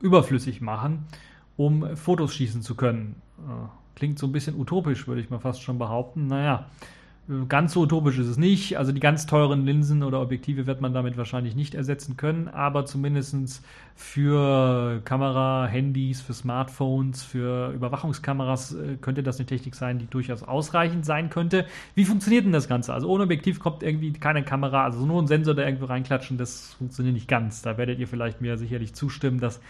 [0.00, 1.06] überflüssig machen,
[1.56, 3.16] um Fotos schießen zu können.
[3.38, 6.26] Äh, klingt so ein bisschen utopisch, würde ich mal fast schon behaupten.
[6.26, 6.66] Naja,
[7.48, 8.78] Ganz so utopisch ist es nicht.
[8.78, 12.86] Also die ganz teuren Linsen oder Objektive wird man damit wahrscheinlich nicht ersetzen können, aber
[12.86, 13.64] zumindest
[13.96, 20.44] für Kamera, Handys, für Smartphones, für Überwachungskameras äh, könnte das eine Technik sein, die durchaus
[20.44, 21.66] ausreichend sein könnte.
[21.96, 22.94] Wie funktioniert denn das Ganze?
[22.94, 26.74] Also ohne Objektiv kommt irgendwie keine Kamera, also nur ein Sensor, der irgendwo reinklatschen, das
[26.74, 27.60] funktioniert nicht ganz.
[27.60, 29.60] Da werdet ihr vielleicht mir sicherlich zustimmen, dass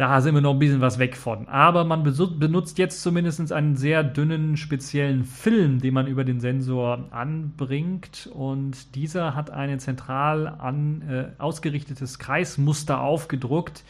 [0.00, 1.46] da sind wir noch ein bisschen was weg von.
[1.48, 7.04] Aber man benutzt jetzt zumindest einen sehr dünnen, speziellen Film, den man über den Sensor
[7.10, 8.26] anbringt.
[8.32, 13.84] Und dieser hat ein zentral an, äh, ausgerichtetes Kreismuster aufgedruckt.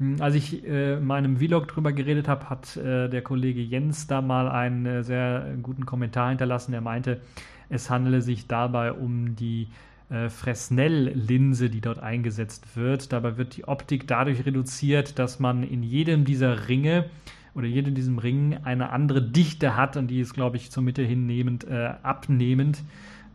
[0.00, 4.06] Hm, als ich äh, in meinem Vlog drüber geredet habe, hat äh, der Kollege Jens
[4.06, 6.74] da mal einen äh, sehr guten Kommentar hinterlassen.
[6.74, 7.22] Er meinte,
[7.70, 9.68] es handele sich dabei um die
[10.10, 13.12] äh, Fresnel-Linse, die dort eingesetzt wird.
[13.12, 17.06] Dabei wird die Optik dadurch reduziert, dass man in jedem dieser Ringe
[17.54, 21.02] oder jedem diesem Ring eine andere Dichte hat und die ist, glaube ich, zur Mitte
[21.02, 22.82] hinnehmend äh, abnehmend.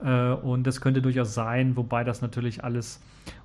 [0.04, 3.02] Äh, und das könnte durchaus sein, wobei das natürlich alles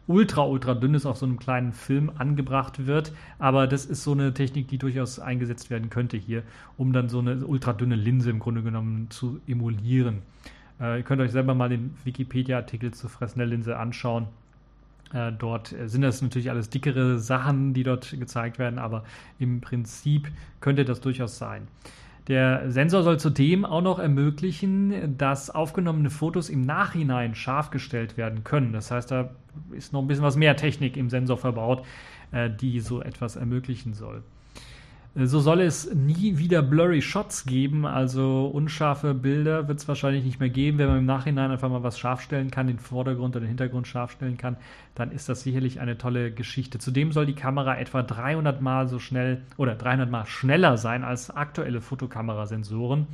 [0.06, 3.12] ultra, ultra dünn ist, auf so einem kleinen Film angebracht wird.
[3.38, 6.42] Aber das ist so eine Technik, die durchaus eingesetzt werden könnte hier,
[6.76, 10.22] um dann so eine ultra dünne Linse im Grunde genommen zu emulieren.
[10.80, 14.28] Äh, ihr könnt euch selber mal den Wikipedia-Artikel zur Fresnel-Linse anschauen.
[15.12, 19.04] Äh, dort sind das natürlich alles dickere Sachen, die dort gezeigt werden, aber
[19.38, 21.68] im Prinzip könnte das durchaus sein.
[22.28, 28.44] Der Sensor soll zudem auch noch ermöglichen, dass aufgenommene Fotos im Nachhinein scharf gestellt werden
[28.44, 28.72] können.
[28.72, 29.30] Das heißt, da
[29.72, 31.84] ist noch ein bisschen was mehr Technik im Sensor verbaut,
[32.32, 34.22] äh, die so etwas ermöglichen soll.
[35.16, 40.40] So soll es nie wieder blurry Shots geben, also unscharfe Bilder wird es wahrscheinlich nicht
[40.40, 40.78] mehr geben.
[40.78, 43.86] Wenn man im Nachhinein einfach mal was scharf stellen kann, den Vordergrund oder den Hintergrund
[43.86, 44.56] scharf stellen kann,
[44.96, 46.80] dann ist das sicherlich eine tolle Geschichte.
[46.80, 51.30] Zudem soll die Kamera etwa 300 mal so schnell oder 300 mal schneller sein als
[51.30, 53.06] aktuelle Fotokamerasensoren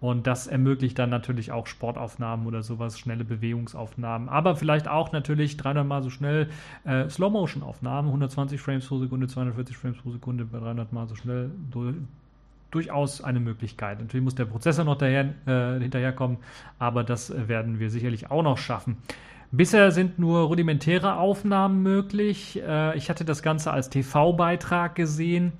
[0.00, 5.56] und das ermöglicht dann natürlich auch Sportaufnahmen oder sowas, schnelle Bewegungsaufnahmen, aber vielleicht auch natürlich
[5.56, 6.48] 300 Mal so schnell
[6.84, 11.50] äh, Slow-Motion-Aufnahmen, 120 Frames pro Sekunde, 240 Frames pro Sekunde bei 300 Mal so schnell.
[11.70, 11.94] Du,
[12.70, 14.00] durchaus eine Möglichkeit.
[14.00, 16.38] Natürlich muss der Prozessor noch daher, äh, hinterherkommen,
[16.78, 18.98] aber das werden wir sicherlich auch noch schaffen.
[19.50, 22.60] Bisher sind nur rudimentäre Aufnahmen möglich.
[22.62, 25.52] Äh, ich hatte das Ganze als TV-Beitrag gesehen,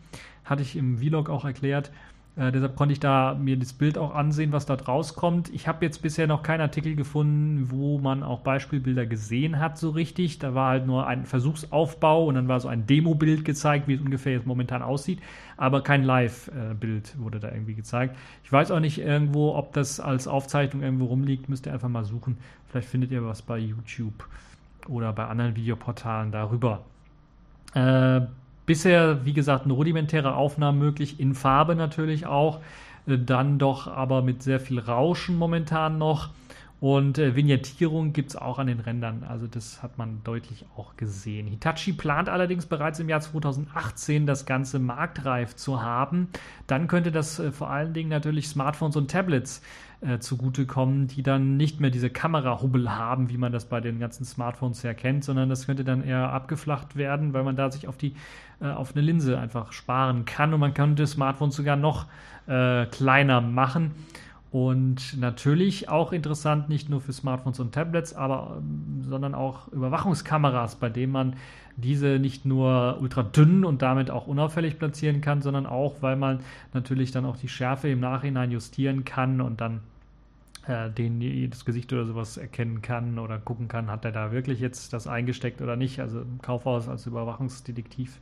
[0.45, 1.91] hatte ich im Vlog auch erklärt.
[2.39, 5.53] Äh, deshalb konnte ich da mir das Bild auch ansehen, was dort rauskommt.
[5.53, 9.91] Ich habe jetzt bisher noch keinen Artikel gefunden, wo man auch Beispielbilder gesehen hat, so
[9.91, 10.39] richtig.
[10.39, 14.01] Da war halt nur ein Versuchsaufbau und dann war so ein Demo-Bild gezeigt, wie es
[14.01, 15.21] ungefähr jetzt momentan aussieht.
[15.57, 18.17] Aber kein Live-Bild wurde da irgendwie gezeigt.
[18.45, 21.49] Ich weiß auch nicht irgendwo, ob das als Aufzeichnung irgendwo rumliegt.
[21.49, 22.39] Müsst ihr einfach mal suchen.
[22.69, 24.29] Vielleicht findet ihr was bei YouTube
[24.87, 26.85] oder bei anderen Videoportalen darüber.
[27.75, 28.21] Äh,
[28.69, 32.61] Bisher, wie gesagt, eine rudimentäre Aufnahme möglich, in Farbe natürlich auch,
[33.07, 36.29] äh, dann doch aber mit sehr viel Rauschen momentan noch.
[36.79, 39.25] Und äh, Vignettierung gibt es auch an den Rändern.
[39.27, 41.47] Also das hat man deutlich auch gesehen.
[41.47, 46.29] Hitachi plant allerdings bereits im Jahr 2018 das Ganze marktreif zu haben.
[46.67, 49.63] Dann könnte das äh, vor allen Dingen natürlich Smartphones und Tablets
[50.01, 54.25] äh, zugutekommen, die dann nicht mehr diese Kamerahubbel haben, wie man das bei den ganzen
[54.25, 57.97] Smartphones ja kennt, sondern das könnte dann eher abgeflacht werden, weil man da sich auf
[57.97, 58.15] die
[58.61, 62.07] äh, auf eine Linse einfach sparen kann und man könnte Smartphones sogar noch
[62.47, 63.93] äh, kleiner machen.
[64.51, 70.77] Und natürlich auch interessant, nicht nur für Smartphones und Tablets, aber ähm, sondern auch Überwachungskameras,
[70.77, 71.37] bei denen man
[71.77, 76.41] diese nicht nur ultra dünn und damit auch unauffällig platzieren kann, sondern auch, weil man
[76.73, 79.81] natürlich dann auch die Schärfe im Nachhinein justieren kann und dann
[80.67, 84.61] äh, den das Gesicht oder sowas erkennen kann oder gucken kann, hat er da wirklich
[84.61, 86.01] jetzt das eingesteckt oder nicht.
[86.01, 88.19] Also im Kaufhaus als Überwachungsdetektiv.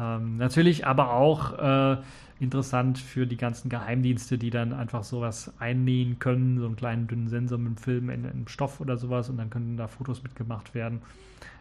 [0.00, 1.96] Ähm, natürlich aber auch äh,
[2.40, 7.28] interessant für die ganzen Geheimdienste, die dann einfach sowas einnähen können, so einen kleinen dünnen
[7.28, 10.74] Sensor mit einem Film in, in Stoff oder sowas und dann können da Fotos mitgemacht
[10.74, 11.02] werden.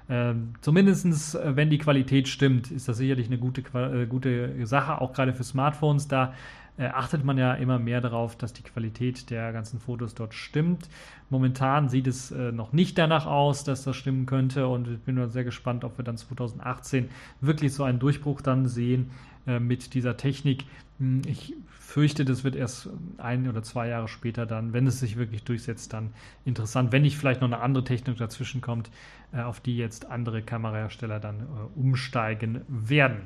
[0.09, 5.01] Ähm, Zumindest, äh, wenn die Qualität stimmt, ist das sicherlich eine gute, äh, gute Sache,
[5.01, 6.07] auch gerade für Smartphones.
[6.07, 6.33] Da
[6.77, 10.89] äh, achtet man ja immer mehr darauf, dass die Qualität der ganzen Fotos dort stimmt.
[11.29, 15.29] Momentan sieht es äh, noch nicht danach aus, dass das stimmen könnte und ich bin
[15.29, 17.09] sehr gespannt, ob wir dann 2018
[17.41, 19.11] wirklich so einen Durchbruch dann sehen
[19.49, 20.65] äh, mit dieser Technik.
[20.99, 25.17] Hm, ich fürchte, das wird erst ein oder zwei Jahre später dann, wenn es sich
[25.17, 26.11] wirklich durchsetzt, dann
[26.45, 28.91] interessant, wenn nicht vielleicht noch eine andere Technik dazwischen kommt,
[29.33, 33.21] äh, auf die jetzt andere Kamerahersteller dann äh, umsteigen werden.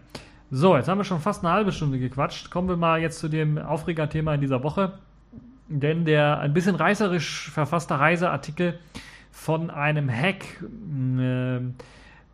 [0.50, 2.52] So, jetzt haben wir schon fast eine halbe Stunde gequatscht.
[2.52, 5.00] Kommen wir mal jetzt zu dem Aufregerthema in dieser Woche.
[5.68, 8.80] Denn der ein bisschen reißerisch verfasste Reiseartikel
[9.32, 10.46] von einem Hack,
[11.20, 11.60] äh,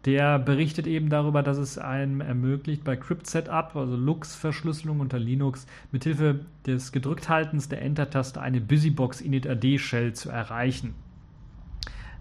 [0.06, 5.68] der berichtet eben darüber, dass es einem ermöglicht, bei Crypt Setup, also Lux-Verschlüsselung unter Linux,
[5.92, 10.94] mithilfe des Gedrückthaltens der Enter-Taste eine Busybox init-AD-Shell zu erreichen.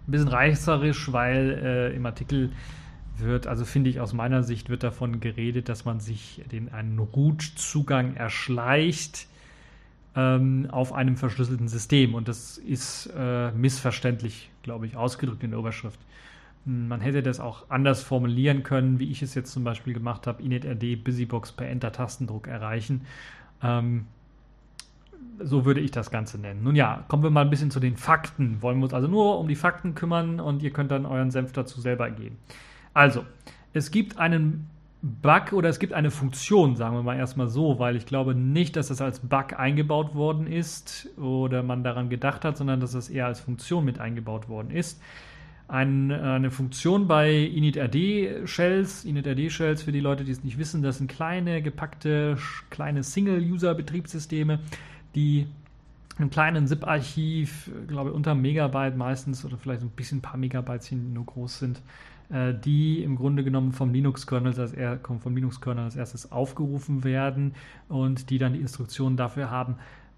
[0.07, 2.51] Ein bisschen reißerisch, weil äh, im Artikel
[3.17, 6.99] wird, also finde ich aus meiner Sicht, wird davon geredet, dass man sich den einen
[6.99, 9.27] Root-Zugang erschleicht
[10.15, 12.13] ähm, auf einem verschlüsselten System.
[12.13, 15.99] Und das ist äh, missverständlich, glaube ich, ausgedrückt in der Überschrift.
[16.65, 20.43] Man hätte das auch anders formulieren können, wie ich es jetzt zum Beispiel gemacht habe,
[20.43, 23.05] initRD Busybox per Enter-Tastendruck erreichen.
[23.63, 24.05] Ähm,
[25.39, 26.63] so würde ich das Ganze nennen.
[26.63, 28.61] Nun ja, kommen wir mal ein bisschen zu den Fakten.
[28.61, 31.53] Wollen wir uns also nur um die Fakten kümmern und ihr könnt dann euren Senf
[31.53, 32.37] dazu selber geben.
[32.93, 33.25] Also,
[33.73, 34.69] es gibt einen
[35.01, 38.75] Bug oder es gibt eine Funktion, sagen wir mal erstmal so, weil ich glaube nicht,
[38.75, 43.09] dass das als Bug eingebaut worden ist oder man daran gedacht hat, sondern dass das
[43.09, 45.01] eher als Funktion mit eingebaut worden ist.
[45.69, 51.11] Ein, eine Funktion bei initRD-Shells, initRD-Shells für die Leute, die es nicht wissen, das sind
[51.11, 52.37] kleine, gepackte,
[52.71, 54.59] kleine Single-User-Betriebssysteme,
[55.13, 55.45] die
[56.17, 60.91] einem kleinen ZIP-Archiv, glaube ich, unter Megabyte meistens oder vielleicht ein bisschen ein paar Megabyte
[60.91, 61.83] nur groß sind,
[62.29, 64.73] äh, die im Grunde genommen vom Linux-Kernel als,
[65.21, 67.53] vom Linux als erstes aufgerufen werden
[67.89, 69.75] und die dann die Instruktionen dafür haben,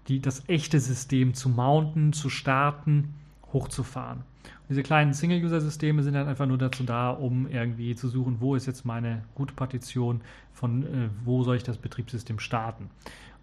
[0.08, 3.12] die, das echte System zu mounten, zu starten,
[3.52, 4.24] hochzufahren.
[4.68, 8.66] Diese kleinen Single-User-Systeme sind dann einfach nur dazu da, um irgendwie zu suchen, wo ist
[8.66, 12.88] jetzt meine Root-Partition, von äh, wo soll ich das Betriebssystem starten.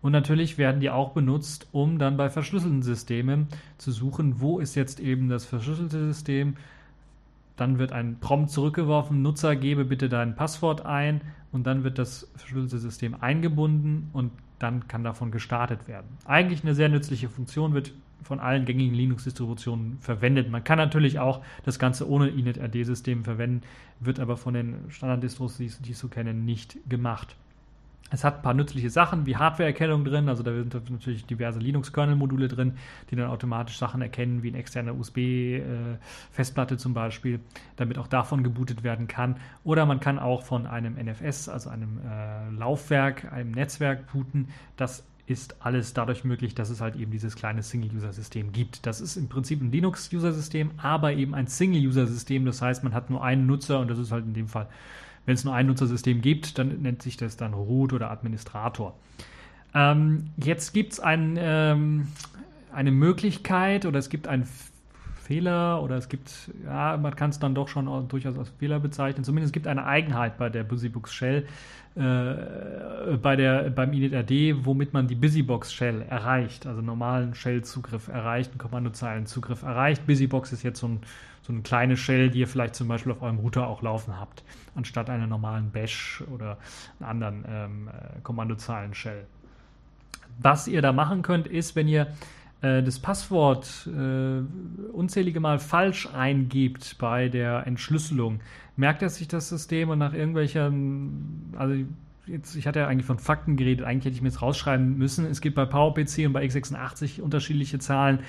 [0.02, 4.76] Und natürlich werden die auch benutzt, um dann bei verschlüsselten Systemen zu suchen, wo ist
[4.76, 6.56] jetzt eben das verschlüsselte System.
[7.58, 12.32] Dann wird ein Prompt zurückgeworfen, Nutzer gebe bitte dein Passwort ein und dann wird das
[12.36, 16.08] verschlüsselte System eingebunden und dann kann davon gestartet werden.
[16.26, 20.50] Eigentlich eine sehr nützliche Funktion, wird von allen gängigen Linux-Distributionen verwendet.
[20.50, 23.62] Man kann natürlich auch das Ganze ohne init-RD-System verwenden,
[24.00, 27.36] wird aber von den Standard-Distros, die ich so kenne, nicht gemacht.
[28.12, 32.48] Es hat ein paar nützliche Sachen wie Hardware-Erkennung drin, also da sind natürlich diverse Linux-Kernel-Module
[32.48, 32.74] drin,
[33.10, 37.40] die dann automatisch Sachen erkennen, wie eine externe USB-Festplatte zum Beispiel,
[37.76, 39.36] damit auch davon gebootet werden kann.
[39.64, 44.48] Oder man kann auch von einem NFS, also einem äh, Laufwerk, einem Netzwerk booten.
[44.76, 48.86] Das ist alles dadurch möglich, dass es halt eben dieses kleine Single-User-System gibt.
[48.86, 52.46] Das ist im Prinzip ein Linux-User-System, aber eben ein Single-User-System.
[52.46, 54.68] Das heißt, man hat nur einen Nutzer und das ist halt in dem Fall
[55.30, 58.96] wenn es nur ein Nutzersystem gibt, dann nennt sich das dann Root oder Administrator.
[59.76, 62.08] Ähm, jetzt gibt es ein, ähm,
[62.74, 64.48] eine Möglichkeit oder es gibt einen
[65.30, 69.24] Fehler oder es gibt, ja, man kann es dann doch schon durchaus als Fehler bezeichnen.
[69.24, 71.46] Zumindest es gibt eine Eigenheit bei der BusyBox Shell,
[71.96, 78.50] äh, bei der, beim initRD, womit man die BusyBox Shell erreicht, also normalen Shell-Zugriff erreicht,
[78.50, 80.08] einen Kommandozeilen-Zugriff erreicht.
[80.08, 81.02] BusyBox ist jetzt so ein
[81.44, 84.44] so eine kleine Shell, die ihr vielleicht zum Beispiel auf eurem Router auch laufen habt,
[84.76, 86.58] anstatt einer normalen Bash oder
[87.00, 89.26] einer anderen ähm, äh, Kommandozeilen-Shell.
[90.40, 92.08] Was ihr da machen könnt, ist, wenn ihr
[92.62, 94.42] das Passwort äh,
[94.92, 98.42] unzählige Mal falsch eingibt bei der Entschlüsselung,
[98.76, 101.76] merkt er sich das System und nach irgendwelchen, also
[102.28, 105.26] jetzt, ich hatte ja eigentlich von Fakten geredet, eigentlich hätte ich mir jetzt rausschreiben müssen.
[105.26, 108.20] Es gibt bei PowerPC und bei x86 unterschiedliche Zahlen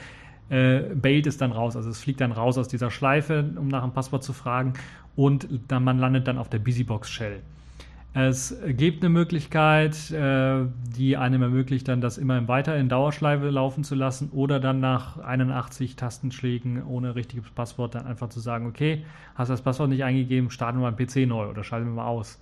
[0.48, 1.76] äh, bailt es dann raus.
[1.76, 4.74] Also es fliegt dann raus aus dieser Schleife, um nach einem Passwort zu fragen
[5.16, 7.40] und dann, man landet dann auf der Busybox Shell.
[8.12, 10.64] Es gibt eine Möglichkeit, äh,
[10.96, 15.18] die einem ermöglicht, dann das immer weiter in Dauerschleife laufen zu lassen oder dann nach
[15.18, 19.04] 81 Tastenschlägen ohne richtiges Passwort dann einfach zu sagen, okay,
[19.36, 22.40] hast das Passwort nicht eingegeben, starten wir beim PC neu oder schalten wir mal aus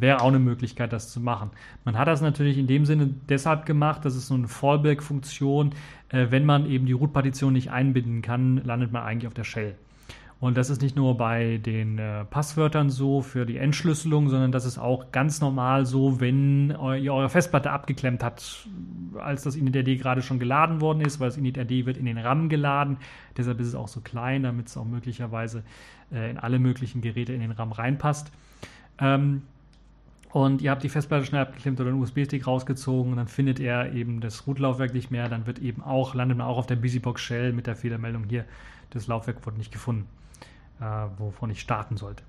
[0.00, 1.50] wäre auch eine Möglichkeit, das zu machen.
[1.84, 5.72] Man hat das natürlich in dem Sinne deshalb gemacht, das ist so eine Fallback-Funktion.
[6.08, 9.74] Äh, wenn man eben die Root-Partition nicht einbinden kann, landet man eigentlich auf der Shell.
[10.40, 14.64] Und das ist nicht nur bei den äh, Passwörtern so für die Entschlüsselung, sondern das
[14.64, 18.66] ist auch ganz normal so, wenn eu ihr eure Festplatte abgeklemmt habt,
[19.18, 22.48] als das initRD gerade schon geladen worden ist, weil das initRD wird in den RAM
[22.48, 22.96] geladen.
[23.36, 25.62] Deshalb ist es auch so klein, damit es auch möglicherweise
[26.10, 28.32] äh, in alle möglichen Geräte in den RAM reinpasst.
[28.98, 29.42] Ähm,
[30.32, 33.92] und ihr habt die Festplatte schnell abgeklemmt oder einen USB-Stick rausgezogen und dann findet er
[33.92, 35.28] eben das Root-Laufwerk nicht mehr.
[35.28, 38.46] Dann wird eben auch, landet man auch auf der Busybox Shell mit der Fehlermeldung hier,
[38.90, 40.06] das Laufwerk wurde nicht gefunden,
[41.18, 42.22] wovon ich starten sollte.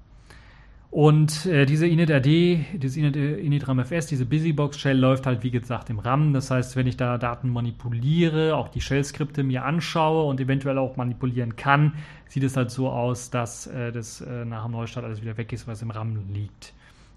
[0.91, 5.89] Und äh, diese initRD, dieses init, äh, initramfs, diese Busybox Shell läuft halt wie gesagt
[5.89, 6.33] im RAM.
[6.33, 10.97] Das heißt, wenn ich da Daten manipuliere, auch die Shell-Skripte mir anschaue und eventuell auch
[10.97, 11.93] manipulieren kann,
[12.27, 15.53] sieht es halt so aus, dass äh, das äh, nach dem Neustart alles wieder weg
[15.53, 16.73] ist, was im RAM liegt.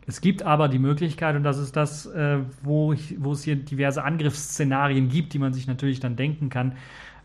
[0.07, 3.57] Es gibt aber die Möglichkeit, und das ist das, äh, wo, ich, wo es hier
[3.57, 6.77] diverse Angriffsszenarien gibt, die man sich natürlich dann denken kann.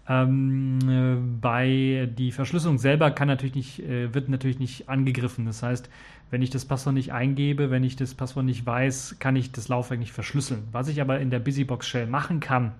[0.10, 5.46] Ähm, äh, bei die Verschlüsselung selber kann natürlich nicht, äh, wird natürlich nicht angegriffen.
[5.46, 5.88] Das heißt,
[6.32, 9.68] wenn ich das Passwort nicht eingebe, wenn ich das Passwort nicht weiß, kann ich das
[9.68, 10.64] Laufwerk nicht verschlüsseln.
[10.72, 12.72] Was ich aber in der Busybox Shell machen kann,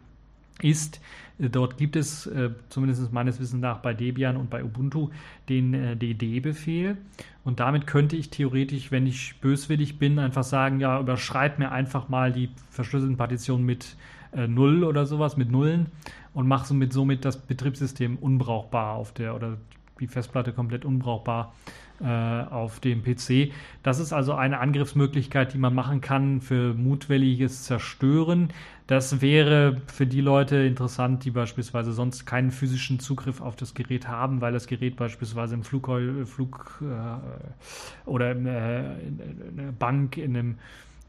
[0.62, 1.00] ist,
[1.40, 5.10] äh, dort gibt es, äh, zumindest meines Wissens nach, bei Debian und bei Ubuntu
[5.50, 6.98] den äh, DD-Befehl.
[7.44, 12.10] Und damit könnte ich theoretisch, wenn ich böswillig bin, einfach sagen, ja, überschreib mir einfach
[12.10, 13.96] mal die verschlüsselten Partitionen mit
[14.32, 15.88] äh, Null oder sowas, mit Nullen
[16.34, 19.58] und mach somit, somit das Betriebssystem unbrauchbar auf der oder
[20.00, 21.54] die Festplatte komplett unbrauchbar
[22.02, 23.52] äh, auf dem PC.
[23.84, 28.54] Das ist also eine Angriffsmöglichkeit, die man machen kann für mutwilliges Zerstören.
[28.88, 34.08] Das wäre für die Leute interessant, die beispielsweise sonst keinen physischen Zugriff auf das Gerät
[34.08, 35.92] haben, weil das Gerät beispielsweise im Flug,
[36.26, 40.56] Flug äh, oder in, äh, in einer Bank in einem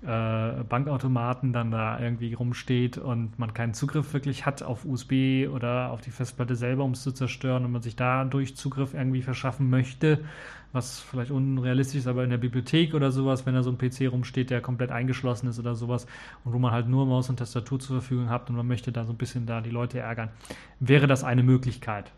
[0.02, 5.90] äh, Bankautomaten dann da irgendwie rumsteht und man keinen Zugriff wirklich hat auf USB oder
[5.90, 9.68] auf die Festplatte selber, um es zu zerstören und man sich dadurch Zugriff irgendwie verschaffen
[9.68, 10.24] möchte,
[10.72, 14.10] was vielleicht unrealistisch ist, aber in der Bibliothek oder sowas, wenn da so ein PC
[14.10, 16.06] rumsteht, der komplett eingeschlossen ist oder sowas
[16.44, 19.04] und wo man halt nur Maus und Tastatur zur Verfügung hat und man möchte da
[19.04, 20.30] so ein bisschen da die Leute ärgern,
[20.78, 22.10] wäre das eine Möglichkeit.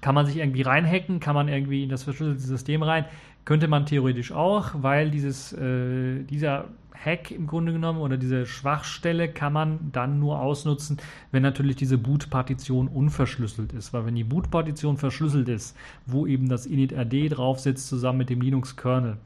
[0.00, 1.20] Kann man sich irgendwie reinhacken?
[1.20, 3.04] Kann man irgendwie in das verschlüsselte System rein?
[3.44, 6.66] Könnte man theoretisch auch, weil dieses, äh, dieser
[7.04, 10.98] Hack im Grunde genommen oder diese Schwachstelle kann man dann nur ausnutzen,
[11.32, 13.92] wenn natürlich diese Boot-Partition unverschlüsselt ist.
[13.92, 15.76] Weil wenn die Boot-Partition verschlüsselt ist,
[16.06, 19.16] wo eben das init-rd drauf sitzt zusammen mit dem Linux-Kernel,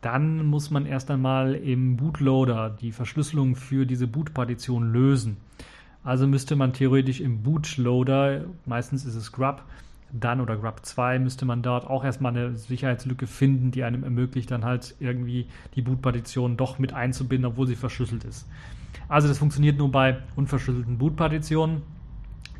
[0.00, 5.36] dann muss man erst einmal im Bootloader die Verschlüsselung für diese Boot-Partition lösen.
[6.04, 9.64] Also müsste man theoretisch im Bootloader, meistens ist es Grub,
[10.12, 14.50] dann oder Grub 2 müsste man dort auch erstmal eine Sicherheitslücke finden, die einem ermöglicht,
[14.50, 18.48] dann halt irgendwie die Bootpartition doch mit einzubinden, obwohl sie verschlüsselt ist.
[19.08, 21.82] Also das funktioniert nur bei unverschlüsselten Bootpartitionen.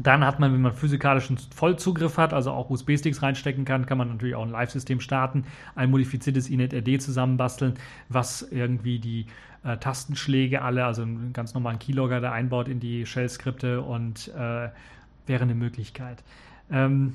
[0.01, 4.09] Dann hat man, wenn man physikalischen Vollzugriff hat, also auch USB-Sticks reinstecken kann, kann man
[4.09, 5.44] natürlich auch ein Live-System starten,
[5.74, 7.74] ein modifiziertes init-RD zusammenbasteln,
[8.09, 9.26] was irgendwie die
[9.64, 14.68] äh, Tastenschläge alle, also einen ganz normalen Keylogger da einbaut in die Shell-Skripte und äh,
[15.26, 16.22] wäre eine Möglichkeit.
[16.70, 17.14] Ähm,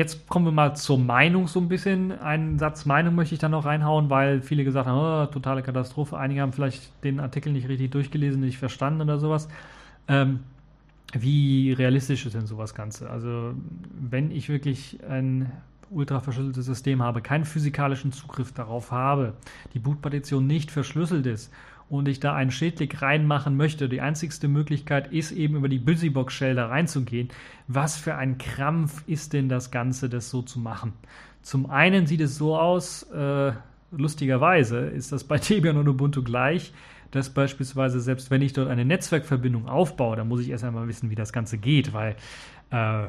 [0.00, 2.18] Jetzt kommen wir mal zur Meinung so ein bisschen.
[2.20, 6.16] Einen Satz Meinung möchte ich dann noch reinhauen, weil viele gesagt haben, oh, totale Katastrophe.
[6.16, 9.50] Einige haben vielleicht den Artikel nicht richtig durchgelesen, nicht verstanden oder sowas.
[10.08, 10.40] Ähm,
[11.12, 13.10] wie realistisch ist denn sowas Ganze?
[13.10, 13.52] Also,
[13.92, 15.52] wenn ich wirklich ein
[15.90, 19.34] ultra verschlüsseltes System habe, keinen physikalischen Zugriff darauf habe,
[19.74, 21.52] die Bootpartition nicht verschlüsselt ist
[21.90, 26.32] und ich da einen Schädling reinmachen möchte, die einzigste Möglichkeit ist eben über die Busybox
[26.32, 27.28] Shell da reinzugehen.
[27.66, 30.92] Was für ein Krampf ist denn das Ganze, das so zu machen?
[31.42, 33.52] Zum einen sieht es so aus, äh,
[33.90, 36.72] lustigerweise ist das bei Debian und Ubuntu gleich,
[37.10, 41.10] dass beispielsweise selbst wenn ich dort eine Netzwerkverbindung aufbaue, dann muss ich erst einmal wissen,
[41.10, 42.14] wie das Ganze geht, weil
[42.70, 43.08] äh,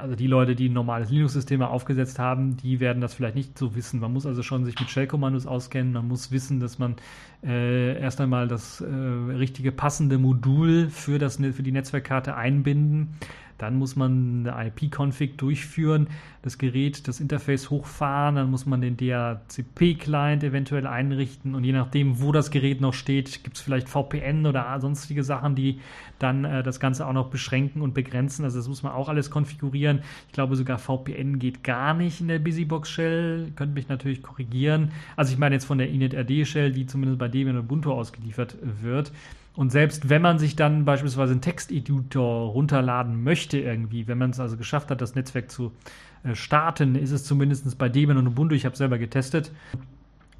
[0.00, 3.74] also die Leute, die ein normales Linux-System aufgesetzt haben, die werden das vielleicht nicht so
[3.74, 4.00] wissen.
[4.00, 5.92] Man muss also schon sich mit Shell-Kommandos auskennen.
[5.92, 6.96] Man muss wissen, dass man
[7.44, 13.16] äh, erst einmal das äh, richtige passende Modul für, das, für die Netzwerkkarte einbinden
[13.62, 16.08] dann muss man eine IP-Config durchführen,
[16.42, 22.20] das Gerät, das Interface hochfahren, dann muss man den DHCP-Client eventuell einrichten und je nachdem,
[22.20, 25.80] wo das Gerät noch steht, gibt es vielleicht VPN oder sonstige Sachen, die
[26.18, 28.44] dann äh, das Ganze auch noch beschränken und begrenzen.
[28.44, 30.00] Also das muss man auch alles konfigurieren.
[30.26, 33.52] Ich glaube sogar VPN geht gar nicht in der Busybox Shell.
[33.54, 34.90] Könnte mich natürlich korrigieren.
[35.14, 38.56] Also ich meine jetzt von der init-rd Shell, die zumindest bei Debian und Ubuntu ausgeliefert
[38.82, 39.12] wird.
[39.54, 44.40] Und selbst wenn man sich dann beispielsweise einen Texteditor runterladen möchte, irgendwie, wenn man es
[44.40, 45.72] also geschafft hat, das Netzwerk zu
[46.24, 49.52] äh, starten, ist es zumindest bei Debian und Ubuntu, ich habe selber getestet,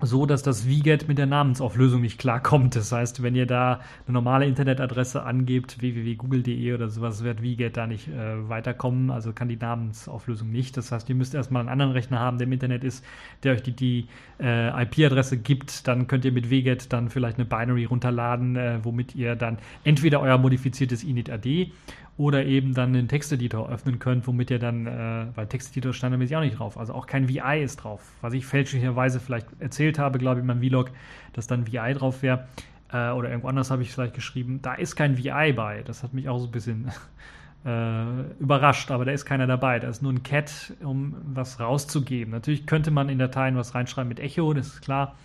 [0.06, 2.76] so, dass das VGET mit der Namensauflösung nicht klarkommt.
[2.76, 7.86] Das heißt, wenn ihr da eine normale Internetadresse angebt, www.google.de oder sowas, wird VGET da
[7.86, 10.76] nicht äh, weiterkommen, also kann die Namensauflösung nicht.
[10.76, 13.04] Das heißt, ihr müsst erstmal einen anderen Rechner haben, der im Internet ist,
[13.42, 14.06] der euch die, die
[14.40, 15.86] äh, IP-Adresse gibt.
[15.88, 20.20] Dann könnt ihr mit VGET dann vielleicht eine Binary runterladen, äh, womit ihr dann entweder
[20.20, 21.72] euer modifiziertes init-AD
[22.16, 26.42] oder eben dann den Texteditor öffnen könnt, womit ihr dann, äh, weil Texteditor standardmäßig auch
[26.42, 28.02] nicht drauf, also auch kein VI ist drauf.
[28.20, 30.90] Was ich fälschlicherweise vielleicht erzählt habe, glaube ich, in meinem Vlog,
[31.32, 32.46] dass dann VI drauf wäre,
[32.92, 35.82] äh, oder irgendwo anders habe ich vielleicht geschrieben, da ist kein VI bei.
[35.82, 36.92] Das hat mich auch so ein bisschen
[37.64, 39.78] äh, überrascht, aber da ist keiner dabei.
[39.78, 42.32] Da ist nur ein Cat, um was rauszugeben.
[42.32, 45.16] Natürlich könnte man in Dateien was reinschreiben mit Echo, das ist klar,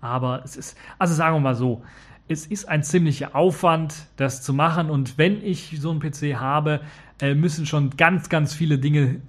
[0.00, 1.84] aber es ist, also sagen wir mal so,
[2.32, 4.90] es ist ein ziemlicher Aufwand, das zu machen.
[4.90, 6.80] Und wenn ich so einen PC habe,
[7.20, 9.20] äh, müssen schon ganz, ganz viele Dinge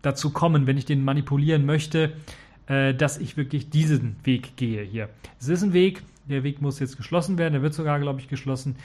[0.00, 2.12] dazu kommen, wenn ich den manipulieren möchte,
[2.66, 5.08] äh, dass ich wirklich diesen Weg gehe hier.
[5.40, 8.28] Es ist ein Weg, der Weg muss jetzt geschlossen werden, der wird sogar, glaube ich,
[8.28, 8.76] geschlossen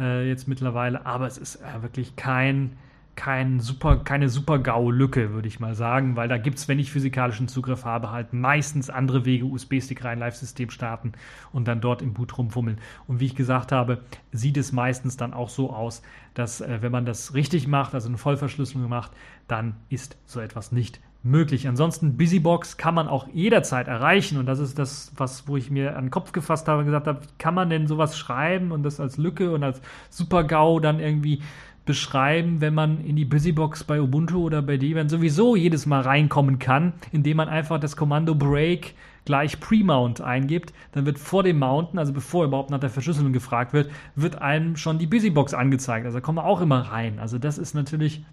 [0.00, 2.72] äh, jetzt mittlerweile, aber es ist äh, wirklich kein
[3.16, 6.92] kein super, keine super GAU-Lücke, würde ich mal sagen, weil da gibt es, wenn ich
[6.92, 11.12] physikalischen Zugriff habe, halt meistens andere Wege, USB-Stick rein, Live-System starten
[11.52, 12.78] und dann dort im Boot rumfummeln.
[13.08, 14.02] Und wie ich gesagt habe,
[14.32, 16.02] sieht es meistens dann auch so aus,
[16.34, 19.12] dass äh, wenn man das richtig macht, also eine Vollverschlüsselung macht,
[19.48, 21.66] dann ist so etwas nicht möglich.
[21.68, 25.96] Ansonsten Busybox kann man auch jederzeit erreichen und das ist das, was, wo ich mir
[25.96, 28.82] an den Kopf gefasst habe und gesagt habe, wie kann man denn sowas schreiben und
[28.82, 31.42] das als Lücke und als Super-GAU dann irgendwie
[31.86, 36.58] beschreiben, wenn man in die Busybox bei Ubuntu oder bei Debian sowieso jedes Mal reinkommen
[36.58, 41.98] kann, indem man einfach das Kommando Break gleich Pre-Mount eingibt, dann wird vor dem Mounten,
[41.98, 46.06] also bevor überhaupt nach der Verschlüsselung gefragt wird, wird einem schon die Busybox angezeigt.
[46.06, 47.18] Also da kommen wir auch immer rein.
[47.18, 48.24] Also das ist natürlich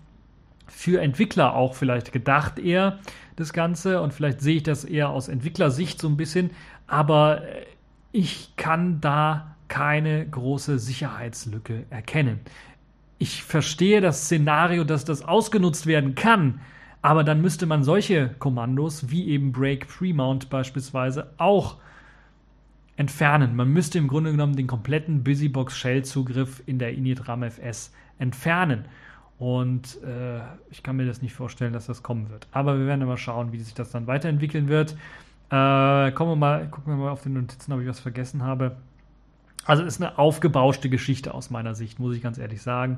[0.67, 2.99] für Entwickler auch vielleicht gedacht eher
[3.35, 6.51] das Ganze und vielleicht sehe ich das eher aus Entwicklersicht so ein bisschen,
[6.87, 7.41] aber
[8.11, 12.39] ich kann da keine große Sicherheitslücke erkennen
[13.23, 16.59] ich verstehe das Szenario, dass das ausgenutzt werden kann,
[17.01, 21.77] aber dann müsste man solche Kommandos wie eben Break Premount beispielsweise auch
[22.97, 23.55] entfernen.
[23.55, 27.93] Man müsste im Grunde genommen den kompletten Busybox Shell Zugriff in der init RAM FS
[28.19, 28.83] entfernen.
[29.39, 32.47] Und äh, ich kann mir das nicht vorstellen, dass das kommen wird.
[32.51, 34.97] Aber wir werden mal schauen, wie sich das dann weiterentwickeln wird.
[35.49, 38.75] Äh, kommen wir mal, gucken wir mal auf die Notizen, ob ich was vergessen habe.
[39.65, 42.97] Also ist eine aufgebauschte Geschichte aus meiner Sicht, muss ich ganz ehrlich sagen.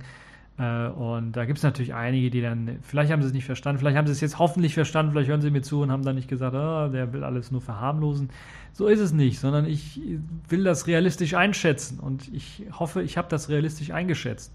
[0.58, 3.80] Äh, und da gibt es natürlich einige, die dann, vielleicht haben sie es nicht verstanden,
[3.80, 6.16] vielleicht haben sie es jetzt hoffentlich verstanden, vielleicht hören sie mir zu und haben dann
[6.16, 8.30] nicht gesagt, oh, der will alles nur verharmlosen.
[8.74, 10.02] So ist es nicht, sondern ich
[10.48, 14.54] will das realistisch einschätzen und ich hoffe, ich habe das realistisch eingeschätzt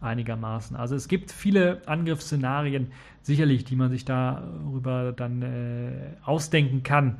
[0.00, 0.76] einigermaßen.
[0.76, 2.90] Also es gibt viele Angriffsszenarien,
[3.22, 5.90] sicherlich, die man sich darüber dann äh,
[6.24, 7.18] ausdenken kann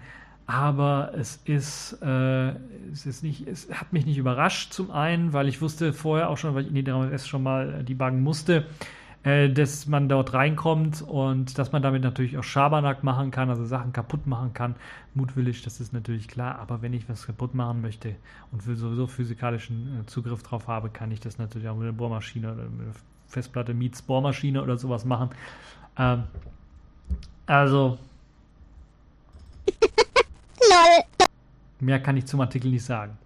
[0.51, 2.49] aber es ist, äh,
[2.91, 6.39] es ist nicht, es hat mich nicht überrascht zum einen, weil ich wusste vorher auch
[6.39, 8.67] schon, weil ich in die 3S schon mal debuggen musste,
[9.23, 13.65] äh, dass man dort reinkommt und dass man damit natürlich auch Schabernack machen kann, also
[13.65, 14.75] Sachen kaputt machen kann.
[15.15, 18.17] Mutwillig, das ist natürlich klar, aber wenn ich was kaputt machen möchte
[18.51, 22.53] und sowieso physikalischen äh, Zugriff drauf habe, kann ich das natürlich auch mit einer Bohrmaschine
[22.53, 22.95] oder mit einer
[23.29, 25.31] Festplatte meets Bohrmaschine oder sowas machen.
[25.97, 26.25] Ähm,
[27.47, 27.99] also
[30.71, 31.27] Lol.
[31.81, 33.19] Mehr kann ich zum Artikel nicht sagen.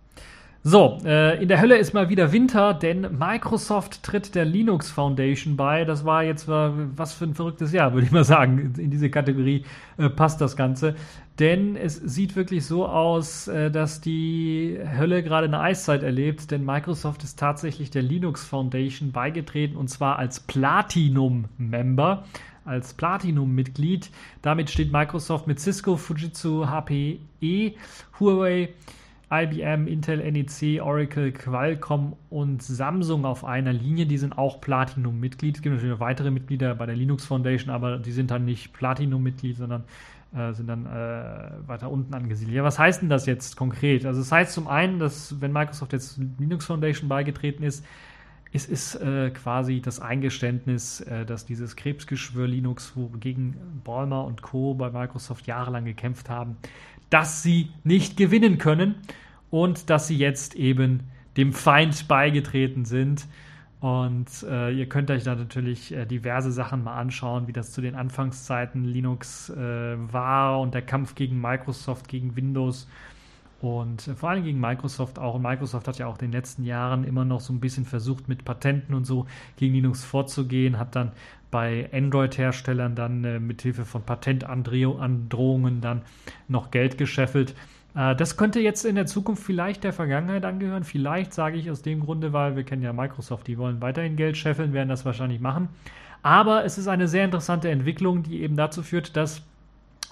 [0.67, 5.59] So, äh, in der Hölle ist mal wieder Winter, denn Microsoft tritt der Linux Foundation
[5.59, 5.85] bei.
[5.85, 8.73] Das war jetzt äh, was für ein verrücktes Jahr, würde ich mal sagen.
[8.79, 9.67] In diese Kategorie
[9.99, 10.95] äh, passt das Ganze.
[11.39, 16.65] Denn es sieht wirklich so aus, äh, dass die Hölle gerade eine Eiszeit erlebt, denn
[16.65, 22.25] Microsoft ist tatsächlich der Linux Foundation beigetreten und zwar als Platinum-Member
[22.65, 24.11] als Platinum-Mitglied.
[24.43, 26.67] Damit steht Microsoft mit Cisco, Fujitsu,
[27.45, 27.75] HPE,
[28.21, 28.71] Huawei,
[29.31, 34.07] IBM, Intel, NEC, Oracle, Qualcomm und Samsung auf einer Linie.
[34.07, 35.57] Die sind auch Platinum-Mitglied.
[35.57, 38.73] Es gibt natürlich noch weitere Mitglieder bei der Linux Foundation, aber die sind dann nicht
[38.73, 39.85] Platinum-Mitglied, sondern
[40.37, 42.57] äh, sind dann äh, weiter unten angesiedelt.
[42.57, 44.07] Ja, was heißt denn das jetzt konkret?
[44.07, 47.85] Also es das heißt zum einen, dass wenn Microsoft jetzt Linux Foundation beigetreten ist,
[48.55, 54.75] es ist äh, quasi das Eingeständnis, äh, dass dieses Krebsgeschwür Linux, wogegen Ballmer und Co.
[54.75, 56.57] bei Microsoft jahrelang gekämpft haben,
[57.11, 58.95] dass sie nicht gewinnen können
[59.51, 61.01] und dass sie jetzt eben
[61.37, 63.27] dem Feind beigetreten sind.
[63.81, 67.81] Und äh, ihr könnt euch da natürlich äh, diverse Sachen mal anschauen, wie das zu
[67.81, 69.57] den Anfangszeiten Linux äh,
[70.13, 72.87] war und der Kampf gegen Microsoft, gegen Windows
[73.65, 75.37] und vor allem gegen Microsoft auch.
[75.37, 78.29] Und Microsoft hat ja auch in den letzten Jahren immer noch so ein bisschen versucht,
[78.29, 81.13] mit Patenten und so gegen Linux vorzugehen, hat dann
[81.51, 86.03] bei Android-Herstellern dann äh, mit Hilfe von Patentandrohungen dann
[86.47, 87.55] noch Geld gescheffelt.
[87.95, 90.85] Äh, das könnte jetzt in der Zukunft vielleicht der Vergangenheit angehören.
[90.85, 94.37] Vielleicht sage ich aus dem Grunde, weil wir kennen ja Microsoft, die wollen weiterhin Geld
[94.37, 95.69] scheffeln, werden das wahrscheinlich machen.
[96.23, 99.43] Aber es ist eine sehr interessante Entwicklung, die eben dazu führt, dass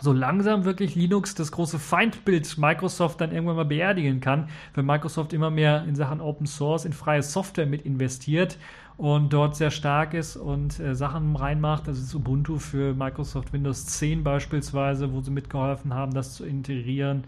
[0.02, 5.32] so langsam wirklich Linux das große Feindbild Microsoft dann irgendwann mal beerdigen kann, wenn Microsoft
[5.32, 8.58] immer mehr in Sachen Open Source, in freie Software mit investiert
[8.96, 11.86] und dort sehr stark ist und äh, Sachen reinmacht.
[11.86, 17.24] Das ist Ubuntu für Microsoft Windows 10 beispielsweise, wo sie mitgeholfen haben, das zu integrieren.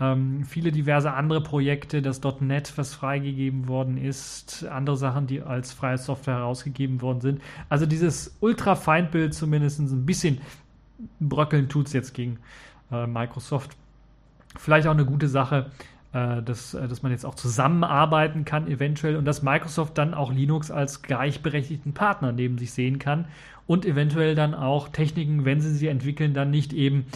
[0.00, 5.74] Ähm, viele diverse andere Projekte, das .NET, was freigegeben worden ist, andere Sachen, die als
[5.74, 7.42] freie Software herausgegeben worden sind.
[7.68, 10.40] Also dieses Ultra-Feindbild zumindest ein bisschen
[11.20, 12.38] bröckeln tut es jetzt gegen
[12.90, 13.76] äh, Microsoft.
[14.56, 15.70] Vielleicht auch eine gute Sache,
[16.12, 20.32] äh, dass, äh, dass man jetzt auch zusammenarbeiten kann, eventuell, und dass Microsoft dann auch
[20.32, 23.26] Linux als gleichberechtigten Partner neben sich sehen kann
[23.66, 27.06] und eventuell dann auch Techniken, wenn sie sie entwickeln, dann nicht eben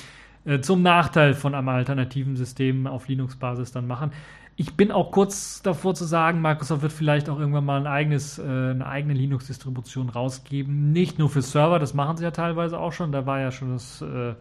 [0.45, 4.13] äh, zum Nachteil von einem alternativen System auf Linux-Basis dann machen.
[4.57, 8.39] Ich bin auch kurz davor zu sagen, Microsoft wird vielleicht auch irgendwann mal ein eigenes,
[8.39, 10.93] äh, eine eigene Linux-Distribution rausgeben.
[10.93, 13.11] Nicht nur für Server, das machen sie ja teilweise auch schon.
[13.11, 14.35] Da war ja schon das, äh,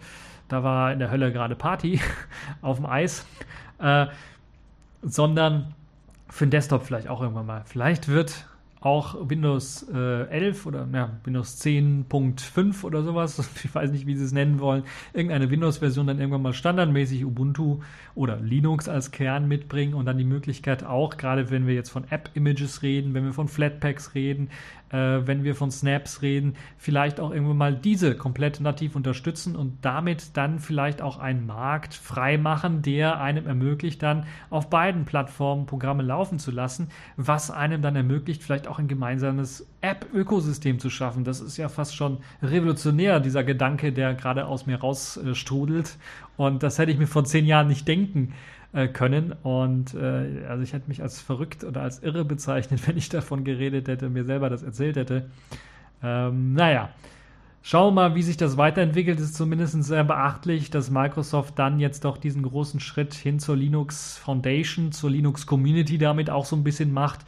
[0.49, 1.99] da war in der Hölle gerade Party
[2.61, 3.26] auf dem Eis.
[3.80, 4.05] Äh,
[5.01, 5.74] sondern
[6.30, 7.64] für den Desktop vielleicht auch irgendwann mal.
[7.66, 8.47] Vielleicht wird
[8.86, 14.26] auch Windows äh, 11 oder ja, Windows 10.5 oder sowas, ich weiß nicht, wie sie
[14.26, 17.80] es nennen wollen, irgendeine Windows-Version dann irgendwann mal standardmäßig Ubuntu
[18.16, 22.06] oder Linux als Kern mitbringen und dann die Möglichkeit auch, gerade wenn wir jetzt von
[22.10, 24.50] App-Images reden, wenn wir von Flatpaks reden,
[24.94, 29.80] äh, wenn wir von Snaps reden, vielleicht auch irgendwann mal diese komplett nativ unterstützen und
[29.82, 35.66] damit dann vielleicht auch einen Markt frei machen, der einem ermöglicht, dann auf beiden Plattformen
[35.66, 41.24] Programme laufen zu lassen, was einem dann ermöglicht, vielleicht auch ein gemeinsames App-Ökosystem zu schaffen.
[41.24, 45.98] Das ist ja fast schon revolutionär, dieser Gedanke, der gerade aus mir rausstrudelt.
[46.38, 48.34] Und das hätte ich mir vor zehn Jahren nicht denken
[48.74, 49.34] äh, können.
[49.43, 53.43] Und äh, also ich hätte mich als verrückt oder als irre bezeichnet, wenn ich davon
[53.43, 55.30] geredet hätte, mir selber das erzählt hätte.
[56.01, 56.89] Ähm, naja.
[57.65, 59.19] Schauen wir mal, wie sich das weiterentwickelt.
[59.19, 63.55] Es ist zumindest sehr beachtlich, dass Microsoft dann jetzt doch diesen großen Schritt hin zur
[63.55, 67.21] Linux Foundation, zur Linux Community damit auch so ein bisschen macht.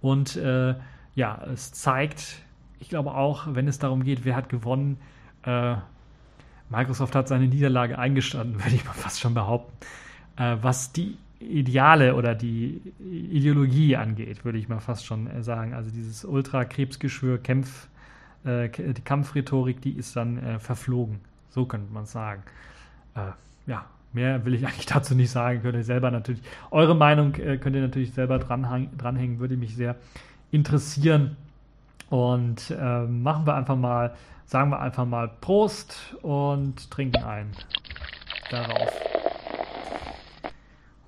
[0.00, 0.76] Und äh,
[1.14, 2.42] ja, es zeigt
[2.82, 4.98] ich glaube auch, wenn es darum geht, wer hat gewonnen,
[5.44, 5.76] äh,
[6.68, 9.72] Microsoft hat seine Niederlage eingestanden, würde ich mal fast schon behaupten.
[10.36, 15.74] Äh, was die Ideale oder die Ideologie angeht, würde ich mal fast schon äh, sagen.
[15.74, 17.88] Also dieses Ultra-Krebsgeschwür, Kämpf,
[18.44, 21.20] äh, die Kampfrhetorik, die ist dann äh, verflogen.
[21.50, 22.42] So könnte man sagen.
[23.14, 23.32] Äh,
[23.66, 25.62] ja, mehr will ich eigentlich dazu nicht sagen.
[25.62, 29.96] Könnt ihr selber natürlich, eure Meinung äh, könnt ihr natürlich selber dranhängen würde mich sehr
[30.50, 31.36] interessieren.
[32.10, 34.14] Und äh, machen wir einfach mal,
[34.44, 37.50] sagen wir einfach mal Prost und trinken ein
[38.50, 39.11] darauf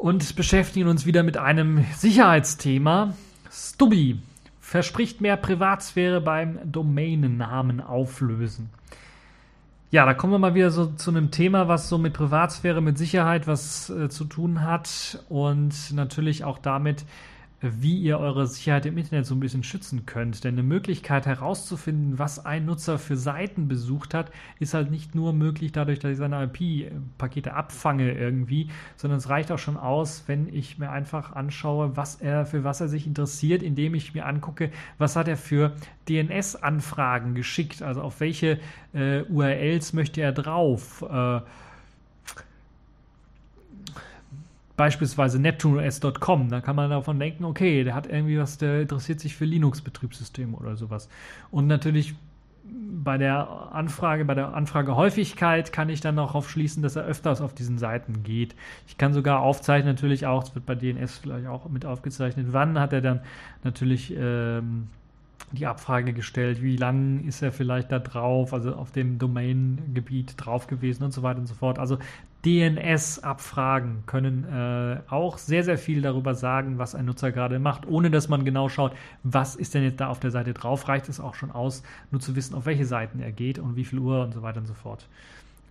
[0.05, 3.15] und beschäftigen uns wieder mit einem Sicherheitsthema.
[3.51, 4.21] Stubby
[4.61, 8.69] verspricht mehr Privatsphäre beim Domänennamen auflösen.
[9.91, 12.99] Ja, da kommen wir mal wieder so zu einem Thema, was so mit Privatsphäre, mit
[12.99, 17.07] Sicherheit was äh, zu tun hat und natürlich auch damit,
[17.81, 20.45] wie ihr eure Sicherheit im Internet so ein bisschen schützen könnt.
[20.45, 25.33] Denn eine Möglichkeit herauszufinden, was ein Nutzer für Seiten besucht hat, ist halt nicht nur
[25.33, 30.53] möglich dadurch, dass ich seine IP-Pakete abfange irgendwie, sondern es reicht auch schon aus, wenn
[30.53, 34.71] ich mir einfach anschaue, was er, für was er sich interessiert, indem ich mir angucke,
[34.99, 35.73] was hat er für
[36.09, 38.59] DNS-Anfragen geschickt, also auf welche
[38.93, 41.03] äh, URLs möchte er drauf.
[41.03, 41.41] Äh,
[44.77, 49.37] beispielsweise neptunes.com, da kann man davon denken, okay, der hat irgendwie was, der interessiert sich
[49.37, 51.09] für Linux-Betriebssysteme oder sowas.
[51.51, 52.15] Und natürlich
[52.67, 57.41] bei der Anfrage, bei der Anfragehäufigkeit kann ich dann auch darauf schließen, dass er öfters
[57.41, 58.55] auf diesen Seiten geht.
[58.87, 62.79] Ich kann sogar aufzeichnen, natürlich auch, es wird bei DNS vielleicht auch mit aufgezeichnet, wann
[62.81, 63.21] hat er dann
[63.63, 64.89] natürlich ähm,
[65.53, 70.67] die Abfrage gestellt, wie lange ist er vielleicht da drauf, also auf dem Domain-Gebiet drauf
[70.67, 71.79] gewesen und so weiter und so fort.
[71.79, 71.99] Also
[72.45, 78.11] DNS-Abfragen können äh, auch sehr, sehr viel darüber sagen, was ein Nutzer gerade macht, ohne
[78.11, 78.93] dass man genau schaut,
[79.23, 80.89] was ist denn jetzt da auf der Seite drauf.
[80.89, 83.85] Reicht es auch schon aus, nur zu wissen, auf welche Seiten er geht und wie
[83.85, 85.09] viel Uhr und so weiter und so fort.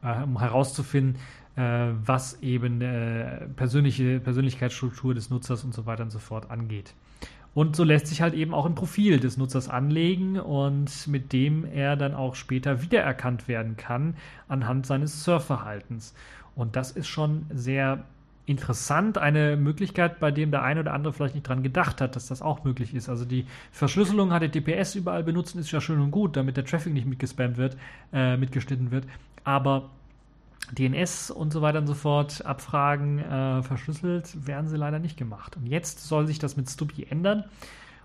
[0.04, 1.22] Äh, um herauszufinden,
[1.56, 6.94] äh, was eben äh, persönliche Persönlichkeitsstruktur des Nutzers und so weiter und so fort angeht.
[7.54, 11.66] Und so lässt sich halt eben auch ein Profil des Nutzers anlegen und mit dem
[11.66, 14.16] er dann auch später wiedererkannt werden kann
[14.48, 16.16] anhand seines Surfverhaltens.
[16.56, 18.04] Und das ist schon sehr
[18.46, 22.28] interessant, eine Möglichkeit, bei dem der eine oder andere vielleicht nicht dran gedacht hat, dass
[22.28, 23.08] das auch möglich ist.
[23.08, 27.08] Also die Verschlüsselung HTTPS überall benutzen ist ja schön und gut, damit der Traffic nicht
[27.08, 27.78] mitgespammt wird,
[28.12, 29.06] äh, mitgeschnitten wird.
[29.46, 29.90] Aber
[30.72, 35.56] DNS und so weiter und so fort, Abfragen äh, verschlüsselt, werden sie leider nicht gemacht.
[35.56, 37.46] Und jetzt soll sich das mit Stubby ändern.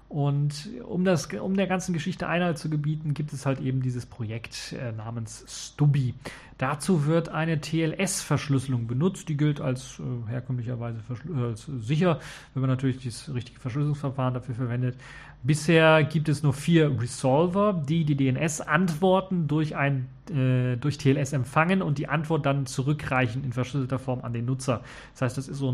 [0.08, 4.06] Und um, das, um der ganzen Geschichte Einhalt zu gebieten, gibt es halt eben dieses
[4.06, 6.14] Projekt äh, namens Stubby.
[6.56, 9.28] Dazu wird eine TLS-Verschlüsselung benutzt.
[9.28, 10.98] Die gilt als äh, herkömmlicherweise
[11.28, 12.20] äh, als sicher,
[12.54, 14.96] wenn man natürlich das richtige Verschlüsselungsverfahren dafür verwendet.
[15.42, 21.98] Bisher gibt es nur vier Resolver, die die DNS-Antworten durch, äh, durch TLS empfangen und
[21.98, 24.80] die Antwort dann zurückreichen in verschlüsselter Form an den Nutzer.
[25.12, 25.72] Das heißt, das ist so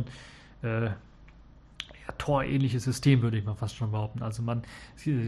[0.63, 0.91] ein äh,
[2.25, 4.23] Tor-ähnliches System, würde ich mal fast schon behaupten.
[4.23, 4.63] Also man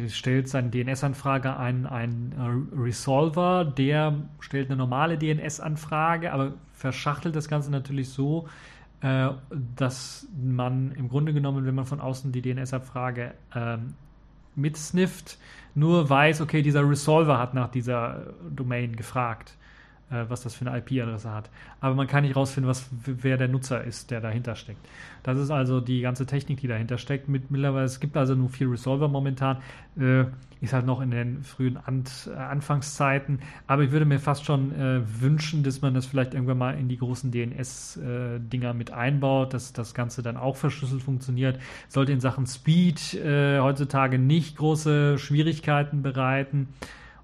[0.08, 7.48] stellt seine DNS-Anfrage an einen äh, Resolver, der stellt eine normale DNS-Anfrage, aber verschachtelt das
[7.48, 8.48] Ganze natürlich so,
[9.02, 9.28] äh,
[9.76, 13.92] dass man im Grunde genommen, wenn man von außen die DNS-Abfrage ähm,
[14.54, 15.36] mitsnifft,
[15.74, 19.54] nur weiß, okay, dieser Resolver hat nach dieser Domain gefragt
[20.10, 21.50] äh, was das für eine IP-Adresse hat.
[21.80, 24.86] Aber man kann nicht rausfinden, was, wer der Nutzer ist, der dahinter steckt.
[25.22, 27.28] Das ist also die ganze Technik, die dahinter steckt.
[27.28, 29.58] Mit, mittlerweile, es gibt also nur vier Resolver momentan.
[29.98, 30.26] Äh,
[30.60, 33.40] ist halt noch in den frühen Ant, äh, Anfangszeiten.
[33.66, 36.88] Aber ich würde mir fast schon äh, wünschen, dass man das vielleicht irgendwann mal in
[36.88, 41.58] die großen DNS-Dinger äh, mit einbaut, dass das Ganze dann auch verschlüsselt funktioniert.
[41.88, 46.68] Sollte in Sachen Speed äh, heutzutage nicht große Schwierigkeiten bereiten.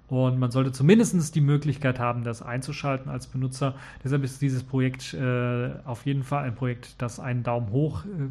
[0.09, 3.75] Und man sollte zumindest die Möglichkeit haben, das einzuschalten als Benutzer.
[4.03, 8.29] Deshalb ist dieses Projekt äh, auf jeden Fall ein Projekt, das einen Daumen hoch äh,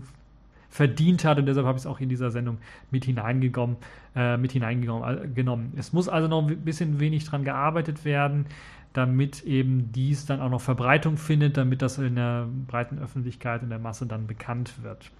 [0.68, 2.58] verdient hat und deshalb habe ich es auch in dieser Sendung
[2.90, 3.76] mit hineingenommen.
[4.14, 5.72] Äh, mit hineingenommen.
[5.76, 8.44] Es muss also noch ein bisschen wenig dran gearbeitet werden,
[8.92, 13.70] damit eben dies dann auch noch Verbreitung findet, damit das in der breiten Öffentlichkeit, in
[13.70, 15.10] der Masse dann bekannt wird.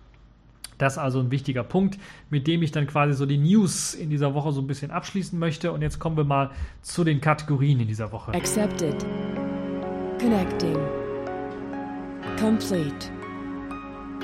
[0.82, 1.96] Das ist also ein wichtiger Punkt,
[2.28, 5.38] mit dem ich dann quasi so die News in dieser Woche so ein bisschen abschließen
[5.38, 5.70] möchte.
[5.70, 8.32] Und jetzt kommen wir mal zu den Kategorien in dieser Woche.
[8.34, 9.06] Accepted.
[10.18, 10.76] Connecting.
[12.36, 13.12] Complete.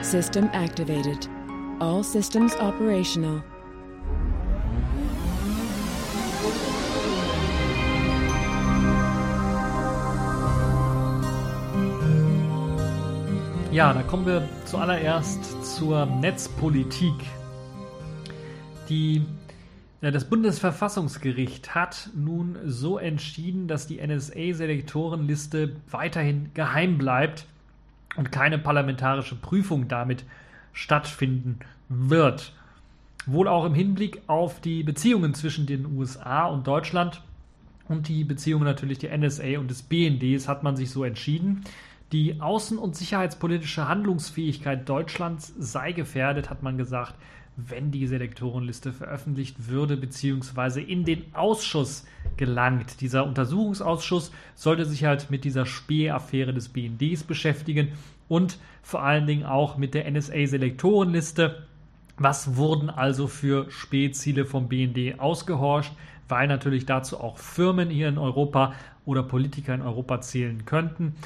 [0.03, 1.31] System activated.
[1.79, 3.41] All systems operational.
[13.71, 17.13] Ja, da kommen wir zuallererst zur Netzpolitik.
[18.89, 19.27] Die
[20.01, 27.45] das Bundesverfassungsgericht hat nun so entschieden, dass die NSA-Selektorenliste weiterhin geheim bleibt
[28.17, 30.25] und keine parlamentarische Prüfung damit
[30.73, 31.59] stattfinden
[31.91, 32.55] wird.
[33.27, 37.21] Wohl auch im Hinblick auf die Beziehungen zwischen den USA und Deutschland
[37.87, 41.65] und die Beziehungen natürlich der NSA und des BNDs hat man sich so entschieden.
[42.13, 47.15] Die außen- und sicherheitspolitische Handlungsfähigkeit Deutschlands sei gefährdet, hat man gesagt
[47.59, 52.07] wenn die Selektorenliste veröffentlicht würde, beziehungsweise in den Ausschuss
[52.37, 53.01] gelangt.
[53.01, 57.89] Dieser Untersuchungsausschuss sollte sich halt mit dieser Spähaffäre des BNDs beschäftigen
[58.29, 61.67] und vor allen Dingen auch mit der NSA-Selektorenliste.
[62.17, 65.93] Was wurden also für Spähziele vom BND ausgehorcht?
[66.29, 71.17] Weil natürlich dazu auch Firmen hier in Europa oder Politiker in Europa zählen könnten.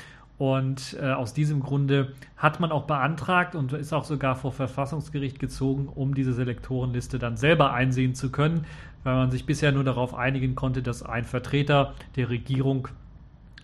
[0.43, 5.39] Und äh, aus diesem Grunde hat man auch beantragt und ist auch sogar vor Verfassungsgericht
[5.39, 8.67] gezogen, um diese Selektorenliste dann selber einsehen zu können,
[9.05, 12.89] weil man sich bisher nur darauf einigen konnte, dass ein Vertreter der Regierung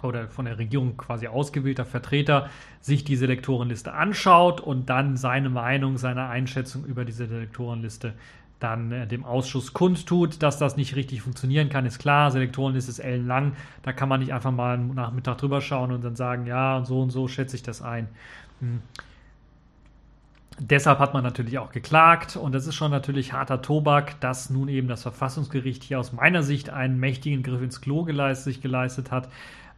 [0.04, 2.48] oder von der Regierung quasi ausgewählter Vertreter
[2.80, 8.14] sich die Selektorenliste anschaut und dann seine Meinung, seine Einschätzung über diese Selektorenliste
[8.60, 12.30] dann äh, dem Ausschuss kundtut, dass das nicht richtig funktionieren kann, ist klar.
[12.30, 13.52] Selektorenliste ist ellenlang.
[13.82, 16.86] Da kann man nicht einfach mal einen Nachmittag drüber schauen und dann sagen, ja, und
[16.86, 18.08] so und so schätze ich das ein.
[18.60, 18.80] Hm.
[20.60, 24.66] Deshalb hat man natürlich auch geklagt und das ist schon natürlich harter Tobak, dass nun
[24.66, 29.12] eben das Verfassungsgericht hier aus meiner Sicht einen mächtigen Griff ins Klo geleistet, sich geleistet
[29.12, 29.28] hat.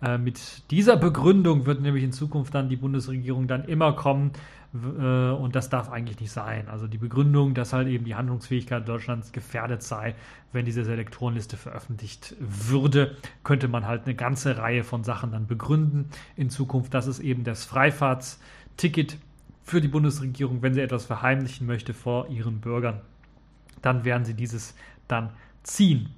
[0.02, 4.32] Äh, mit dieser Begründung wird nämlich in Zukunft dann die Bundesregierung dann immer kommen,
[4.72, 6.68] äh, und das darf eigentlich nicht sein.
[6.68, 10.14] Also die Begründung, dass halt eben die Handlungsfähigkeit Deutschlands gefährdet sei,
[10.52, 16.08] wenn diese Selektorenliste veröffentlicht würde, könnte man halt eine ganze Reihe von Sachen dann begründen
[16.36, 16.94] in Zukunft.
[16.94, 19.18] Das ist eben das Freifahrtsticket
[19.64, 23.00] für die Bundesregierung, wenn sie etwas verheimlichen möchte vor ihren Bürgern.
[23.82, 24.74] Dann werden sie dieses
[25.08, 25.30] dann
[25.62, 26.10] ziehen.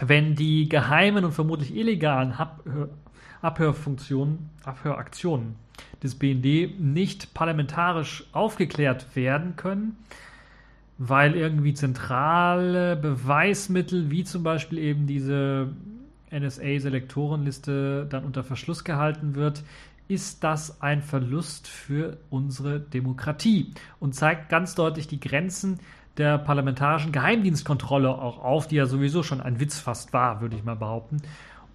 [0.00, 2.88] Wenn die geheimen und vermutlich illegalen Abhör
[3.40, 5.54] Abhörfunktionen, Abhöraktionen
[6.02, 9.96] des BND nicht parlamentarisch aufgeklärt werden können,
[10.98, 15.68] weil irgendwie zentrale Beweismittel, wie zum Beispiel eben diese
[16.32, 19.62] NSA-Selektorenliste, dann unter Verschluss gehalten wird,
[20.08, 25.78] ist das ein Verlust für unsere Demokratie und zeigt ganz deutlich die Grenzen
[26.18, 30.64] der parlamentarischen Geheimdienstkontrolle auch auf, die ja sowieso schon ein Witz fast war, würde ich
[30.64, 31.22] mal behaupten.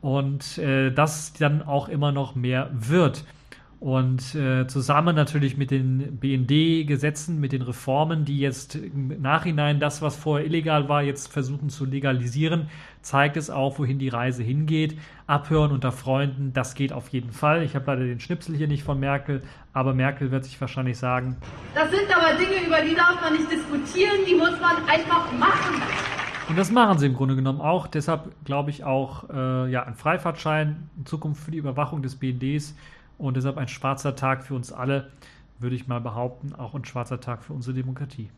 [0.02, 3.24] Und äh, das dann auch immer noch mehr wird.
[3.84, 10.02] Und äh, zusammen natürlich mit den BND-Gesetzen, mit den Reformen, die jetzt im Nachhinein das,
[10.02, 12.70] was vorher illegal war, jetzt versuchen zu legalisieren,
[13.02, 14.98] zeigt es auch, wohin die Reise hingeht.
[15.28, 17.62] Abhören unter Freunden, das geht auf jeden Fall.
[17.64, 21.36] Ich habe leider den Schnipsel hier nicht von Merkel, aber Merkel wird sich wahrscheinlich sagen.
[21.76, 25.82] Das sind aber Dinge, über die darf man nicht diskutieren, die muss man einfach machen.
[26.48, 27.88] Und das machen sie im Grunde genommen auch.
[27.88, 32.76] Deshalb glaube ich auch, äh, ja, ein Freifahrtschein in Zukunft für die Überwachung des BNDs
[33.24, 35.10] und deshalb ein schwarzer Tag für uns alle,
[35.60, 38.30] würde ich mal behaupten, auch ein schwarzer Tag für unsere Demokratie.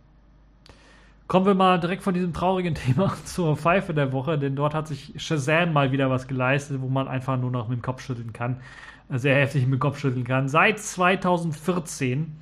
[1.28, 4.88] Kommen wir mal direkt von diesem traurigen Thema zur Pfeife der Woche, denn dort hat
[4.88, 8.32] sich Shazam mal wieder was geleistet, wo man einfach nur noch mit dem Kopf schütteln
[8.32, 8.58] kann,
[9.10, 10.50] äh, sehr heftig mit dem Kopf schütteln kann.
[10.50, 12.36] Seit 2014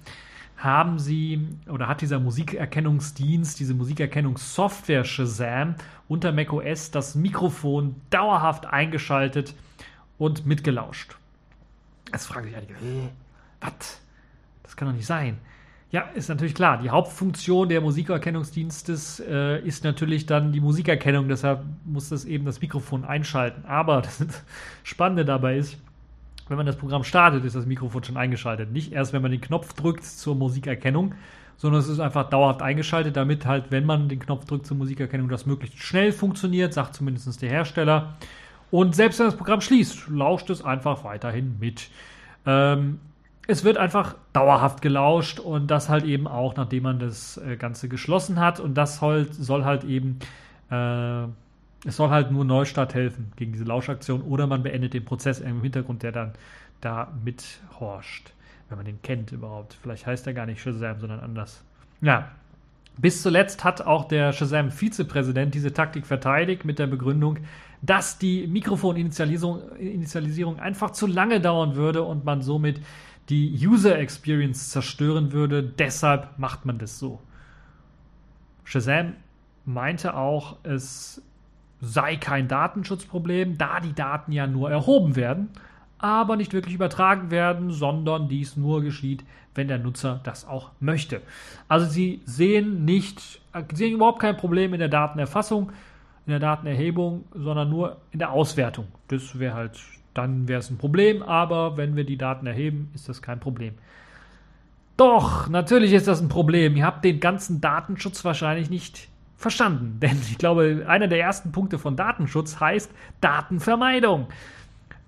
[0.57, 5.75] haben sie oder hat dieser Musikerkennungsdienst, diese Musikerkennungssoftware Shazam
[6.09, 9.55] unter macOS das Mikrofon dauerhaft eingeschaltet
[10.17, 11.15] und mitgelauscht.
[12.13, 12.75] Jetzt fragen sich einige,
[13.59, 13.99] was?
[14.61, 15.37] Das kann doch nicht sein.
[15.91, 16.79] Ja, ist natürlich klar.
[16.79, 21.27] Die Hauptfunktion der Musikerkennungsdienstes äh, ist natürlich dann die Musikerkennung.
[21.27, 23.65] Deshalb muss das eben das Mikrofon einschalten.
[23.65, 24.25] Aber das
[24.83, 25.77] Spannende dabei ist,
[26.47, 28.71] wenn man das Programm startet, ist das Mikrofon schon eingeschaltet.
[28.71, 31.13] Nicht erst, wenn man den Knopf drückt zur Musikerkennung,
[31.57, 35.29] sondern es ist einfach dauerhaft eingeschaltet, damit halt, wenn man den Knopf drückt zur Musikerkennung,
[35.29, 38.15] das möglichst schnell funktioniert, sagt zumindest der Hersteller.
[38.73, 41.91] Und selbst wenn das Programm schließt, lauscht es einfach weiterhin mit.
[42.47, 42.99] Ähm,
[43.45, 47.87] es wird einfach dauerhaft gelauscht und das halt eben auch, nachdem man das äh, Ganze
[47.87, 48.59] geschlossen hat.
[48.59, 50.17] Und das soll, halt eben,
[50.71, 51.25] äh,
[51.85, 55.61] es soll halt nur Neustart helfen gegen diese Lauschaktion oder man beendet den Prozess im
[55.61, 56.33] Hintergrund, der dann
[56.81, 58.33] da mithorcht,
[58.69, 59.77] wenn man den kennt überhaupt.
[59.83, 61.63] Vielleicht heißt er gar nicht Shazam, sondern anders.
[62.01, 62.31] Ja,
[62.97, 67.39] bis zuletzt hat auch der Shazam-Vizepräsident diese Taktik verteidigt mit der Begründung,
[67.81, 72.81] dass die Mikrofoninitialisierung einfach zu lange dauern würde und man somit
[73.29, 75.63] die User Experience zerstören würde.
[75.63, 77.21] Deshalb macht man das so.
[78.63, 79.13] Shazam
[79.65, 81.21] meinte auch, es
[81.81, 85.49] sei kein Datenschutzproblem, da die Daten ja nur erhoben werden.
[86.03, 89.23] Aber nicht wirklich übertragen werden, sondern dies nur geschieht,
[89.55, 91.21] wenn der Nutzer das auch möchte.
[91.69, 93.41] Also Sie sehen nicht,
[93.73, 95.71] sehen überhaupt kein Problem in der Datenerfassung,
[96.25, 98.87] in der Datenerhebung, sondern nur in der Auswertung.
[99.07, 99.79] Das wäre halt,
[100.13, 103.73] dann wäre es ein Problem, aber wenn wir die Daten erheben, ist das kein Problem.
[104.97, 106.75] Doch, natürlich ist das ein Problem.
[106.75, 109.99] Ihr habt den ganzen Datenschutz wahrscheinlich nicht verstanden.
[110.01, 112.91] Denn ich glaube, einer der ersten Punkte von Datenschutz heißt
[113.21, 114.27] Datenvermeidung.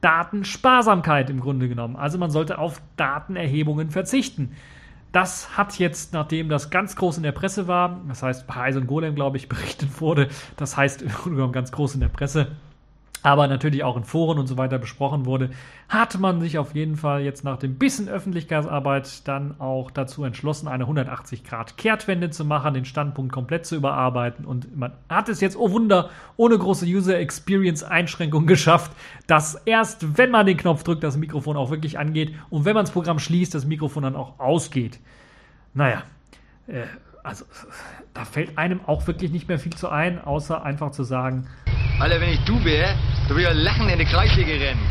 [0.06, 1.96] Datensparsamkeit im Grunde genommen.
[1.96, 4.52] Also man sollte auf Datenerhebungen verzichten.
[5.12, 8.86] Das hat jetzt, nachdem das ganz groß in der Presse war, das heißt bei Eisen
[8.86, 10.28] Golem, glaube ich, berichtet wurde,
[10.58, 12.52] das heißt im Grunde genommen ganz groß in der Presse,
[13.26, 15.50] aber natürlich auch in Foren und so weiter besprochen wurde,
[15.90, 20.68] hat man sich auf jeden Fall jetzt nach dem bisschen Öffentlichkeitsarbeit dann auch dazu entschlossen,
[20.68, 25.42] eine 180 Grad Kehrtwende zu machen, den Standpunkt komplett zu überarbeiten und man hat es
[25.42, 28.92] jetzt, oh Wunder, ohne große User Experience Einschränkungen geschafft,
[29.26, 32.86] dass erst wenn man den Knopf drückt, das Mikrofon auch wirklich angeht und wenn man
[32.86, 35.00] das Programm schließt, das Mikrofon dann auch ausgeht.
[35.74, 36.04] Naja,
[36.68, 36.84] äh,
[37.24, 37.46] also
[38.14, 41.48] da fällt einem auch wirklich nicht mehr viel zu ein, außer einfach zu sagen,
[41.98, 42.94] Alter, wenn ich du wäre,
[43.30, 44.82] du würdest lachen in die Kreisliga rennen.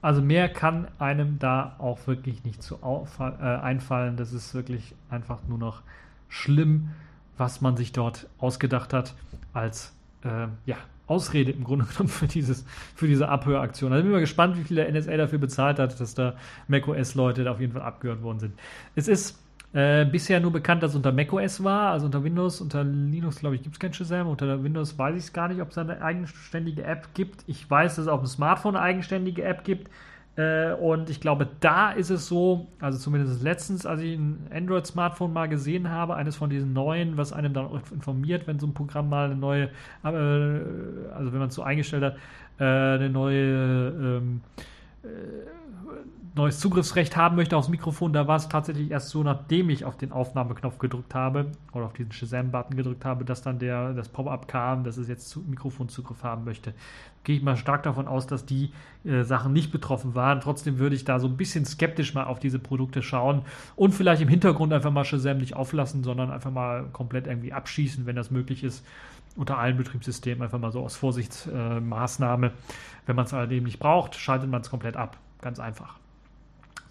[0.00, 4.16] Also mehr kann einem da auch wirklich nicht zu äh, einfallen.
[4.16, 5.82] Das ist wirklich einfach nur noch
[6.28, 6.90] schlimm,
[7.38, 9.14] was man sich dort ausgedacht hat
[9.52, 9.94] als
[10.24, 10.76] äh, ja,
[11.06, 12.64] Ausrede im Grunde genommen für, dieses,
[12.96, 13.92] für diese Abhöraktion.
[13.92, 16.34] Also bin ich mal gespannt, wie viel der NSA dafür bezahlt hat, dass da
[16.66, 18.58] macOS-Leute da auf jeden Fall abgehört worden sind.
[18.96, 19.38] Es ist
[19.74, 23.56] äh, bisher nur bekannt, dass es unter macOS war, also unter Windows, unter Linux, glaube
[23.56, 24.28] ich, gibt es kein Shazam.
[24.28, 27.44] Unter Windows weiß ich es gar nicht, ob es eine eigenständige App gibt.
[27.46, 29.88] Ich weiß, dass es auf dem Smartphone eine eigenständige App gibt.
[30.36, 35.32] Äh, und ich glaube, da ist es so, also zumindest letztens, als ich ein Android-Smartphone
[35.32, 39.08] mal gesehen habe, eines von diesen neuen, was einem dann informiert, wenn so ein Programm
[39.08, 39.64] mal eine neue,
[40.04, 40.08] äh,
[41.14, 42.16] also wenn man es so eingestellt hat,
[42.58, 44.40] äh, eine neue ähm,
[45.02, 45.08] äh,
[46.34, 49.98] neues Zugriffsrecht haben möchte aufs Mikrofon, da war es tatsächlich erst so, nachdem ich auf
[49.98, 54.48] den Aufnahmeknopf gedrückt habe oder auf diesen Shazam-Button gedrückt habe, dass dann der, das Pop-up
[54.48, 56.72] kam, dass es jetzt Mikrofonzugriff haben möchte.
[57.24, 58.72] Gehe ich mal stark davon aus, dass die
[59.04, 60.40] äh, Sachen nicht betroffen waren.
[60.40, 63.42] Trotzdem würde ich da so ein bisschen skeptisch mal auf diese Produkte schauen
[63.76, 68.06] und vielleicht im Hintergrund einfach mal Shazam nicht auflassen, sondern einfach mal komplett irgendwie abschießen,
[68.06, 68.84] wenn das möglich ist
[69.36, 72.48] unter allen Betriebssystemen einfach mal so aus Vorsichtsmaßnahme.
[72.48, 72.50] Äh,
[73.06, 75.16] Wenn man es allerdings nicht braucht, schaltet man es komplett ab.
[75.40, 76.01] Ganz einfach.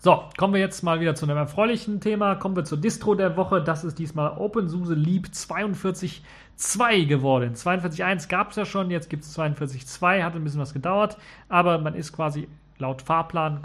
[0.04, 2.34] So, kommen wir jetzt mal wieder zu einem erfreulichen Thema.
[2.34, 3.64] Kommen wir zur Distro der Woche.
[3.64, 7.54] Das ist diesmal OpenSUSE Leap 42.2 geworden.
[7.54, 11.18] 42.1 gab es ja schon, jetzt gibt es 42.2, hat ein bisschen was gedauert,
[11.49, 12.47] aber man ist quasi
[12.80, 13.62] laut Fahrplan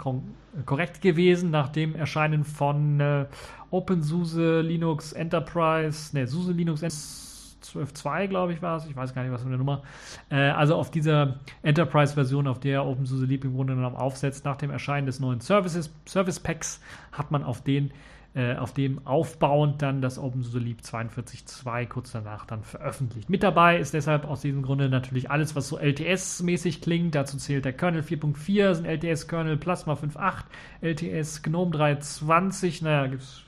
[0.67, 3.25] korrekt gewesen nach dem Erscheinen von äh,
[3.71, 7.26] OpenSUSE Linux Enterprise, ne, SUSE Linux Enterprise
[7.75, 8.85] 12.2, glaube ich, war es.
[8.85, 9.83] Ich weiß gar nicht, was für eine Nummer.
[10.29, 14.71] Äh, also auf dieser Enterprise-Version, auf der OpenSUSE Leap im Grunde genommen aufsetzt, nach dem
[14.71, 17.91] Erscheinen des neuen Services, Service Packs, hat man auf den
[18.37, 23.31] äh, auf dem aufbauend dann das OpenSUSE Leap 42.2 kurz danach dann veröffentlicht.
[23.31, 27.15] Mit dabei ist deshalb aus diesem Grunde natürlich alles, was so LTS-mäßig klingt.
[27.15, 30.43] Dazu zählt der Kernel 4.4, sind LTS-Kernel Plasma 5.8,
[30.81, 32.83] LTS Gnome 3.20.
[32.83, 33.43] Naja, gibt es,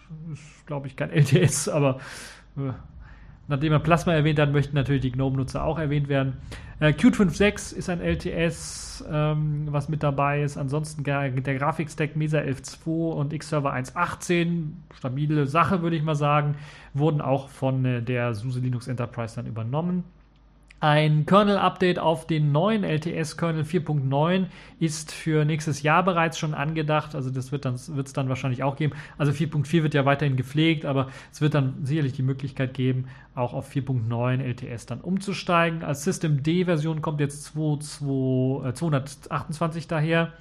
[0.66, 2.00] glaube ich, kein LTS, aber
[2.58, 2.72] äh,
[3.50, 6.38] Nachdem er Plasma erwähnt hat, möchten natürlich die GNOME-Nutzer auch erwähnt werden.
[6.80, 10.56] Äh, Qt 5.6 ist ein LTS, ähm, was mit dabei ist.
[10.56, 16.56] Ansonsten der Grafikstack Mesa 11.2 und Xserver 1.18, stabile Sache, würde ich mal sagen,
[16.94, 20.04] wurden auch von äh, der SUSE Linux Enterprise dann übernommen.
[20.82, 24.46] Ein Kernel-Update auf den neuen LTS-Kernel 4.9
[24.80, 27.16] ist für nächstes Jahr bereits schon angedacht.
[27.16, 28.94] Also das wird es dann, dann wahrscheinlich auch geben.
[29.18, 33.54] Also 4.4 wird ja weiterhin gepflegt, aber es wird dann sicherlich die Möglichkeit geben, auch
[33.54, 35.84] auf 4.9 LTS dann umzusteigen.
[35.84, 40.32] Als System D-Version kommt jetzt 2, 2, äh, 228 daher.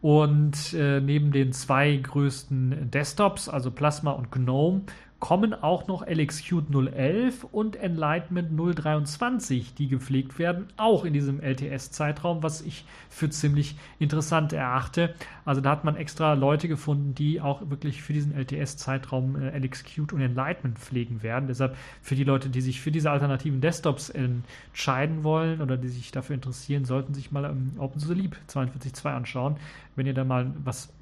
[0.00, 4.82] Und äh, neben den zwei größten Desktops, also Plasma und GNOME,
[5.22, 12.42] kommen auch noch LXQt 011 und Enlightenment 023, die gepflegt werden, auch in diesem LTS-Zeitraum,
[12.42, 15.14] was ich für ziemlich interessant erachte.
[15.44, 20.12] Also da hat man extra Leute gefunden, die auch wirklich für diesen LTS-Zeitraum äh, LXQt
[20.12, 21.46] und Enlightenment pflegen werden.
[21.46, 26.10] Deshalb für die Leute, die sich für diese alternativen Desktops entscheiden wollen oder die sich
[26.10, 29.56] dafür interessieren, sollten sich mal ähm, OpenSUSE Leap 42.2 anschauen.
[29.94, 30.92] Wenn ihr da mal was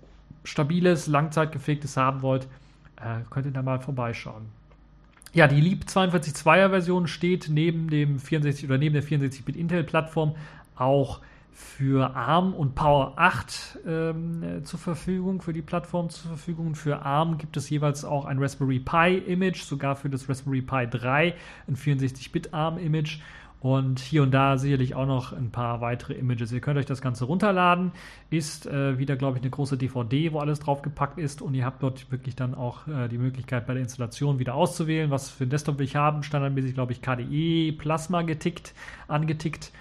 [0.44, 2.46] Stabiles, Langzeitgepflegtes haben wollt,
[3.03, 4.46] äh, könnt ihr da mal vorbeischauen.
[5.32, 10.34] Ja, die Leap 42.2er Version steht neben dem 64 oder neben der 64-Bit Intel Plattform
[10.74, 11.20] auch
[11.53, 16.74] für ARM und Power 8 ähm, zur Verfügung, für die Plattform zur Verfügung.
[16.74, 20.88] Für ARM gibt es jeweils auch ein Raspberry Pi Image, sogar für das Raspberry Pi
[20.88, 21.34] 3
[21.68, 23.20] ein 64-Bit ARM Image
[23.61, 26.50] und hier und da sicherlich auch noch ein paar weitere Images.
[26.50, 27.92] Ihr könnt euch das Ganze runterladen.
[28.30, 31.82] Ist äh, wieder, glaube ich, eine große DVD, wo alles draufgepackt ist und ihr habt
[31.82, 35.50] dort wirklich dann auch äh, die Möglichkeit bei der Installation wieder auszuwählen, was für ein
[35.50, 36.22] Desktop will ich haben.
[36.22, 38.72] Standardmäßig, glaube ich, KDE Plasma getickt,
[39.08, 39.72] angetickt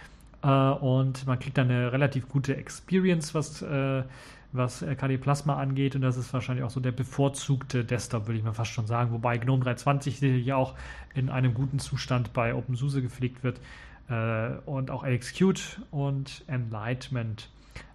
[0.44, 4.04] äh, und man kriegt dann eine relativ gute Experience, was äh,
[4.52, 5.96] was KDE Plasma angeht.
[5.96, 9.12] Und das ist wahrscheinlich auch so der bevorzugte Desktop, würde ich mal fast schon sagen.
[9.12, 10.76] Wobei GNOME 320 ja auch
[11.14, 13.60] in einem guten Zustand bei OpenSUSE gepflegt wird.
[14.10, 17.50] Äh, und auch LXQt und Enlightenment.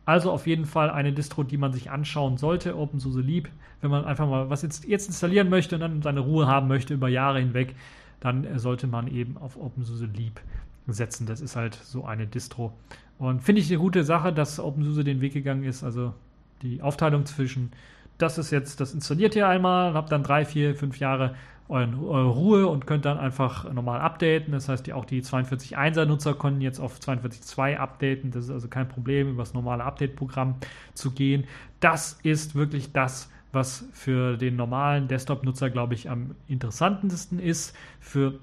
[0.07, 2.77] Also auf jeden Fall eine Distro, die man sich anschauen sollte.
[2.77, 3.49] OpenSUSE lieb.
[3.81, 6.95] Wenn man einfach mal was jetzt, jetzt installieren möchte und dann seine Ruhe haben möchte
[6.95, 7.75] über Jahre hinweg,
[8.21, 10.41] dann sollte man eben auf OpenSUSE lieb
[10.87, 11.27] setzen.
[11.27, 12.73] Das ist halt so eine Distro.
[13.19, 15.83] Und finde ich eine gute Sache, dass OpenSUSE den Weg gegangen ist.
[15.85, 16.15] Also
[16.63, 17.73] die Aufteilung zwischen,
[18.19, 21.35] das ist jetzt, das installiert ihr einmal und habt dann drei, vier, fünf Jahre
[21.69, 24.53] eure Ruhe und könnt dann einfach normal updaten.
[24.53, 28.31] Das heißt, die, auch die 42.1er Nutzer können jetzt auf 42.2 updaten.
[28.31, 30.57] Das ist also kein Problem, über das normale Update-Programm
[30.93, 31.45] zu gehen.
[31.81, 37.75] Das ist wirklich das, was für den normalen Desktop-Nutzer, glaube ich, am interessantesten ist.
[37.99, 38.35] Für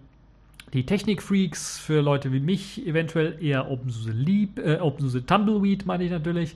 [0.74, 6.12] die Technik-Freaks, für Leute wie mich eventuell eher OpenSUSE Lieb, äh, OpenSUSE Tumbleweed meine ich
[6.12, 6.55] natürlich.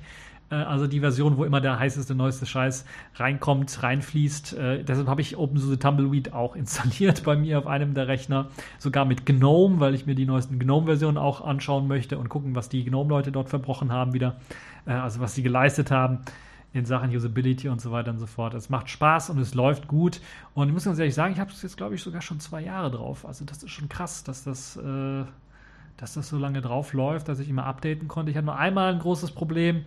[0.49, 2.85] Äh, also die Version, wo immer der heißeste, neueste Scheiß
[3.15, 4.53] reinkommt, reinfließt.
[4.53, 8.47] Äh, deshalb habe ich OpenSUSE Tumbleweed auch installiert bei mir auf einem der Rechner.
[8.79, 12.69] Sogar mit GNOME, weil ich mir die neuesten GNOME-Versionen auch anschauen möchte und gucken, was
[12.69, 14.35] die GNOME-Leute dort verbrochen haben wieder.
[14.85, 16.19] Äh, also was sie geleistet haben
[16.73, 18.53] in Sachen Usability und so weiter und so fort.
[18.53, 20.19] Es macht Spaß und es läuft gut.
[20.53, 22.61] Und ich muss ganz ehrlich sagen, ich habe es jetzt, glaube ich, sogar schon zwei
[22.61, 23.25] Jahre drauf.
[23.25, 25.23] Also das ist schon krass, dass das, äh,
[25.95, 28.29] dass das so lange drauf läuft, dass ich immer updaten konnte.
[28.31, 29.85] Ich hatte nur einmal ein großes Problem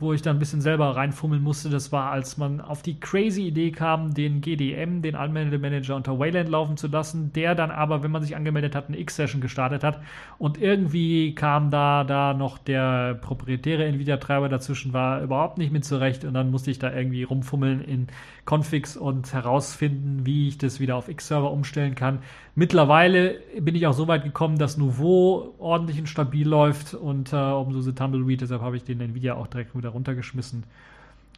[0.00, 3.46] wo ich dann ein bisschen selber reinfummeln musste, das war, als man auf die crazy
[3.46, 8.10] Idee kam, den GDM, den Anmeldemanager unter Wayland laufen zu lassen, der dann aber, wenn
[8.10, 10.00] man sich angemeldet hat, eine X-Session gestartet hat.
[10.38, 16.24] Und irgendwie kam da, da noch der proprietäre Nvidia-Treiber dazwischen, war überhaupt nicht mit zurecht.
[16.24, 18.08] Und dann musste ich da irgendwie rumfummeln in
[18.44, 22.18] Configs und herausfinden, wie ich das wieder auf X-Server umstellen kann.
[22.54, 27.54] Mittlerweile bin ich auch so weit gekommen, dass Nouveau ordentlich und stabil läuft unter äh,
[27.54, 30.64] OpenSUSE Tumbleweed, deshalb habe ich den Nvidia auch direkt wieder runtergeschmissen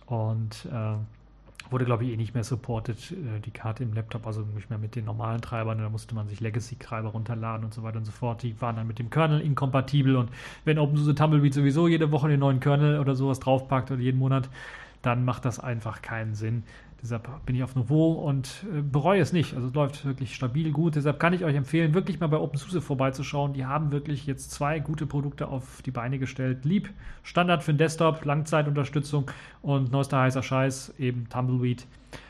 [0.06, 0.96] und äh,
[1.70, 4.78] wurde, glaube ich, eh nicht mehr supported, äh, die Karte im Laptop, also nicht mehr
[4.78, 5.78] mit den normalen Treibern.
[5.78, 8.42] Da musste man sich Legacy-Treiber runterladen und so weiter und so fort.
[8.42, 10.30] Die waren dann mit dem Kernel inkompatibel und
[10.64, 14.48] wenn OpenSUSE Tumbleweed sowieso jede Woche den neuen Kernel oder sowas draufpackt oder jeden Monat,
[15.02, 16.64] dann macht das einfach keinen Sinn.
[17.02, 19.54] Deshalb bin ich auf Niveau und äh, bereue es nicht.
[19.54, 20.96] Also es läuft wirklich stabil gut.
[20.96, 23.52] Deshalb kann ich euch empfehlen, wirklich mal bei OpenSUSE vorbeizuschauen.
[23.52, 26.64] Die haben wirklich jetzt zwei gute Produkte auf die Beine gestellt.
[26.64, 26.90] Lieb,
[27.22, 29.30] Standard für den Desktop, Langzeitunterstützung
[29.62, 31.86] und neuester heißer Scheiß, eben Tumbleweed.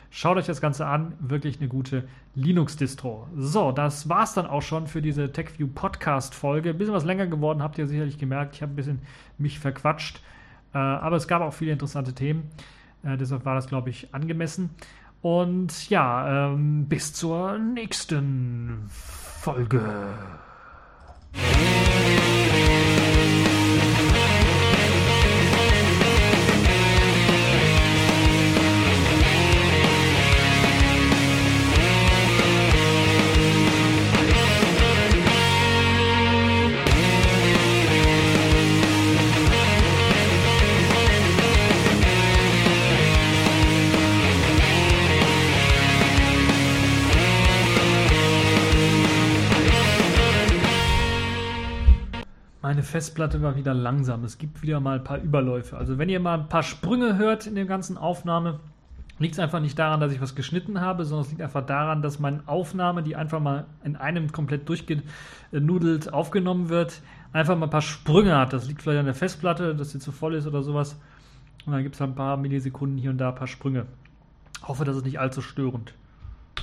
[0.09, 3.27] Schaut euch das Ganze an, wirklich eine gute Linux-Distro.
[3.35, 6.71] So, das war's dann auch schon für diese TechView Podcast-Folge.
[6.71, 8.55] Ein bisschen was länger geworden, habt ihr sicherlich gemerkt.
[8.55, 8.99] Ich habe ein bisschen
[9.37, 10.21] mich verquatscht,
[10.73, 12.49] äh, aber es gab auch viele interessante Themen.
[13.03, 14.69] Äh, deshalb war das, glaube ich, angemessen.
[15.21, 19.81] Und ja, ähm, bis zur nächsten Folge.
[52.67, 54.25] Meine Festplatte war wieder langsam.
[54.25, 55.77] Es gibt wieder mal ein paar Überläufe.
[55.77, 58.59] Also wenn ihr mal ein paar Sprünge hört in der ganzen Aufnahme,
[59.19, 62.01] liegt es einfach nicht daran, dass ich was geschnitten habe, sondern es liegt einfach daran,
[62.01, 67.01] dass meine Aufnahme, die einfach mal in einem komplett durchgenudelt aufgenommen wird,
[67.31, 68.51] einfach mal ein paar Sprünge hat.
[68.51, 70.99] Das liegt vielleicht an der Festplatte, dass sie zu voll ist oder sowas.
[71.65, 73.85] Und dann gibt es ein paar Millisekunden hier und da ein paar Sprünge.
[74.63, 75.93] Hoffe, das ist nicht allzu störend.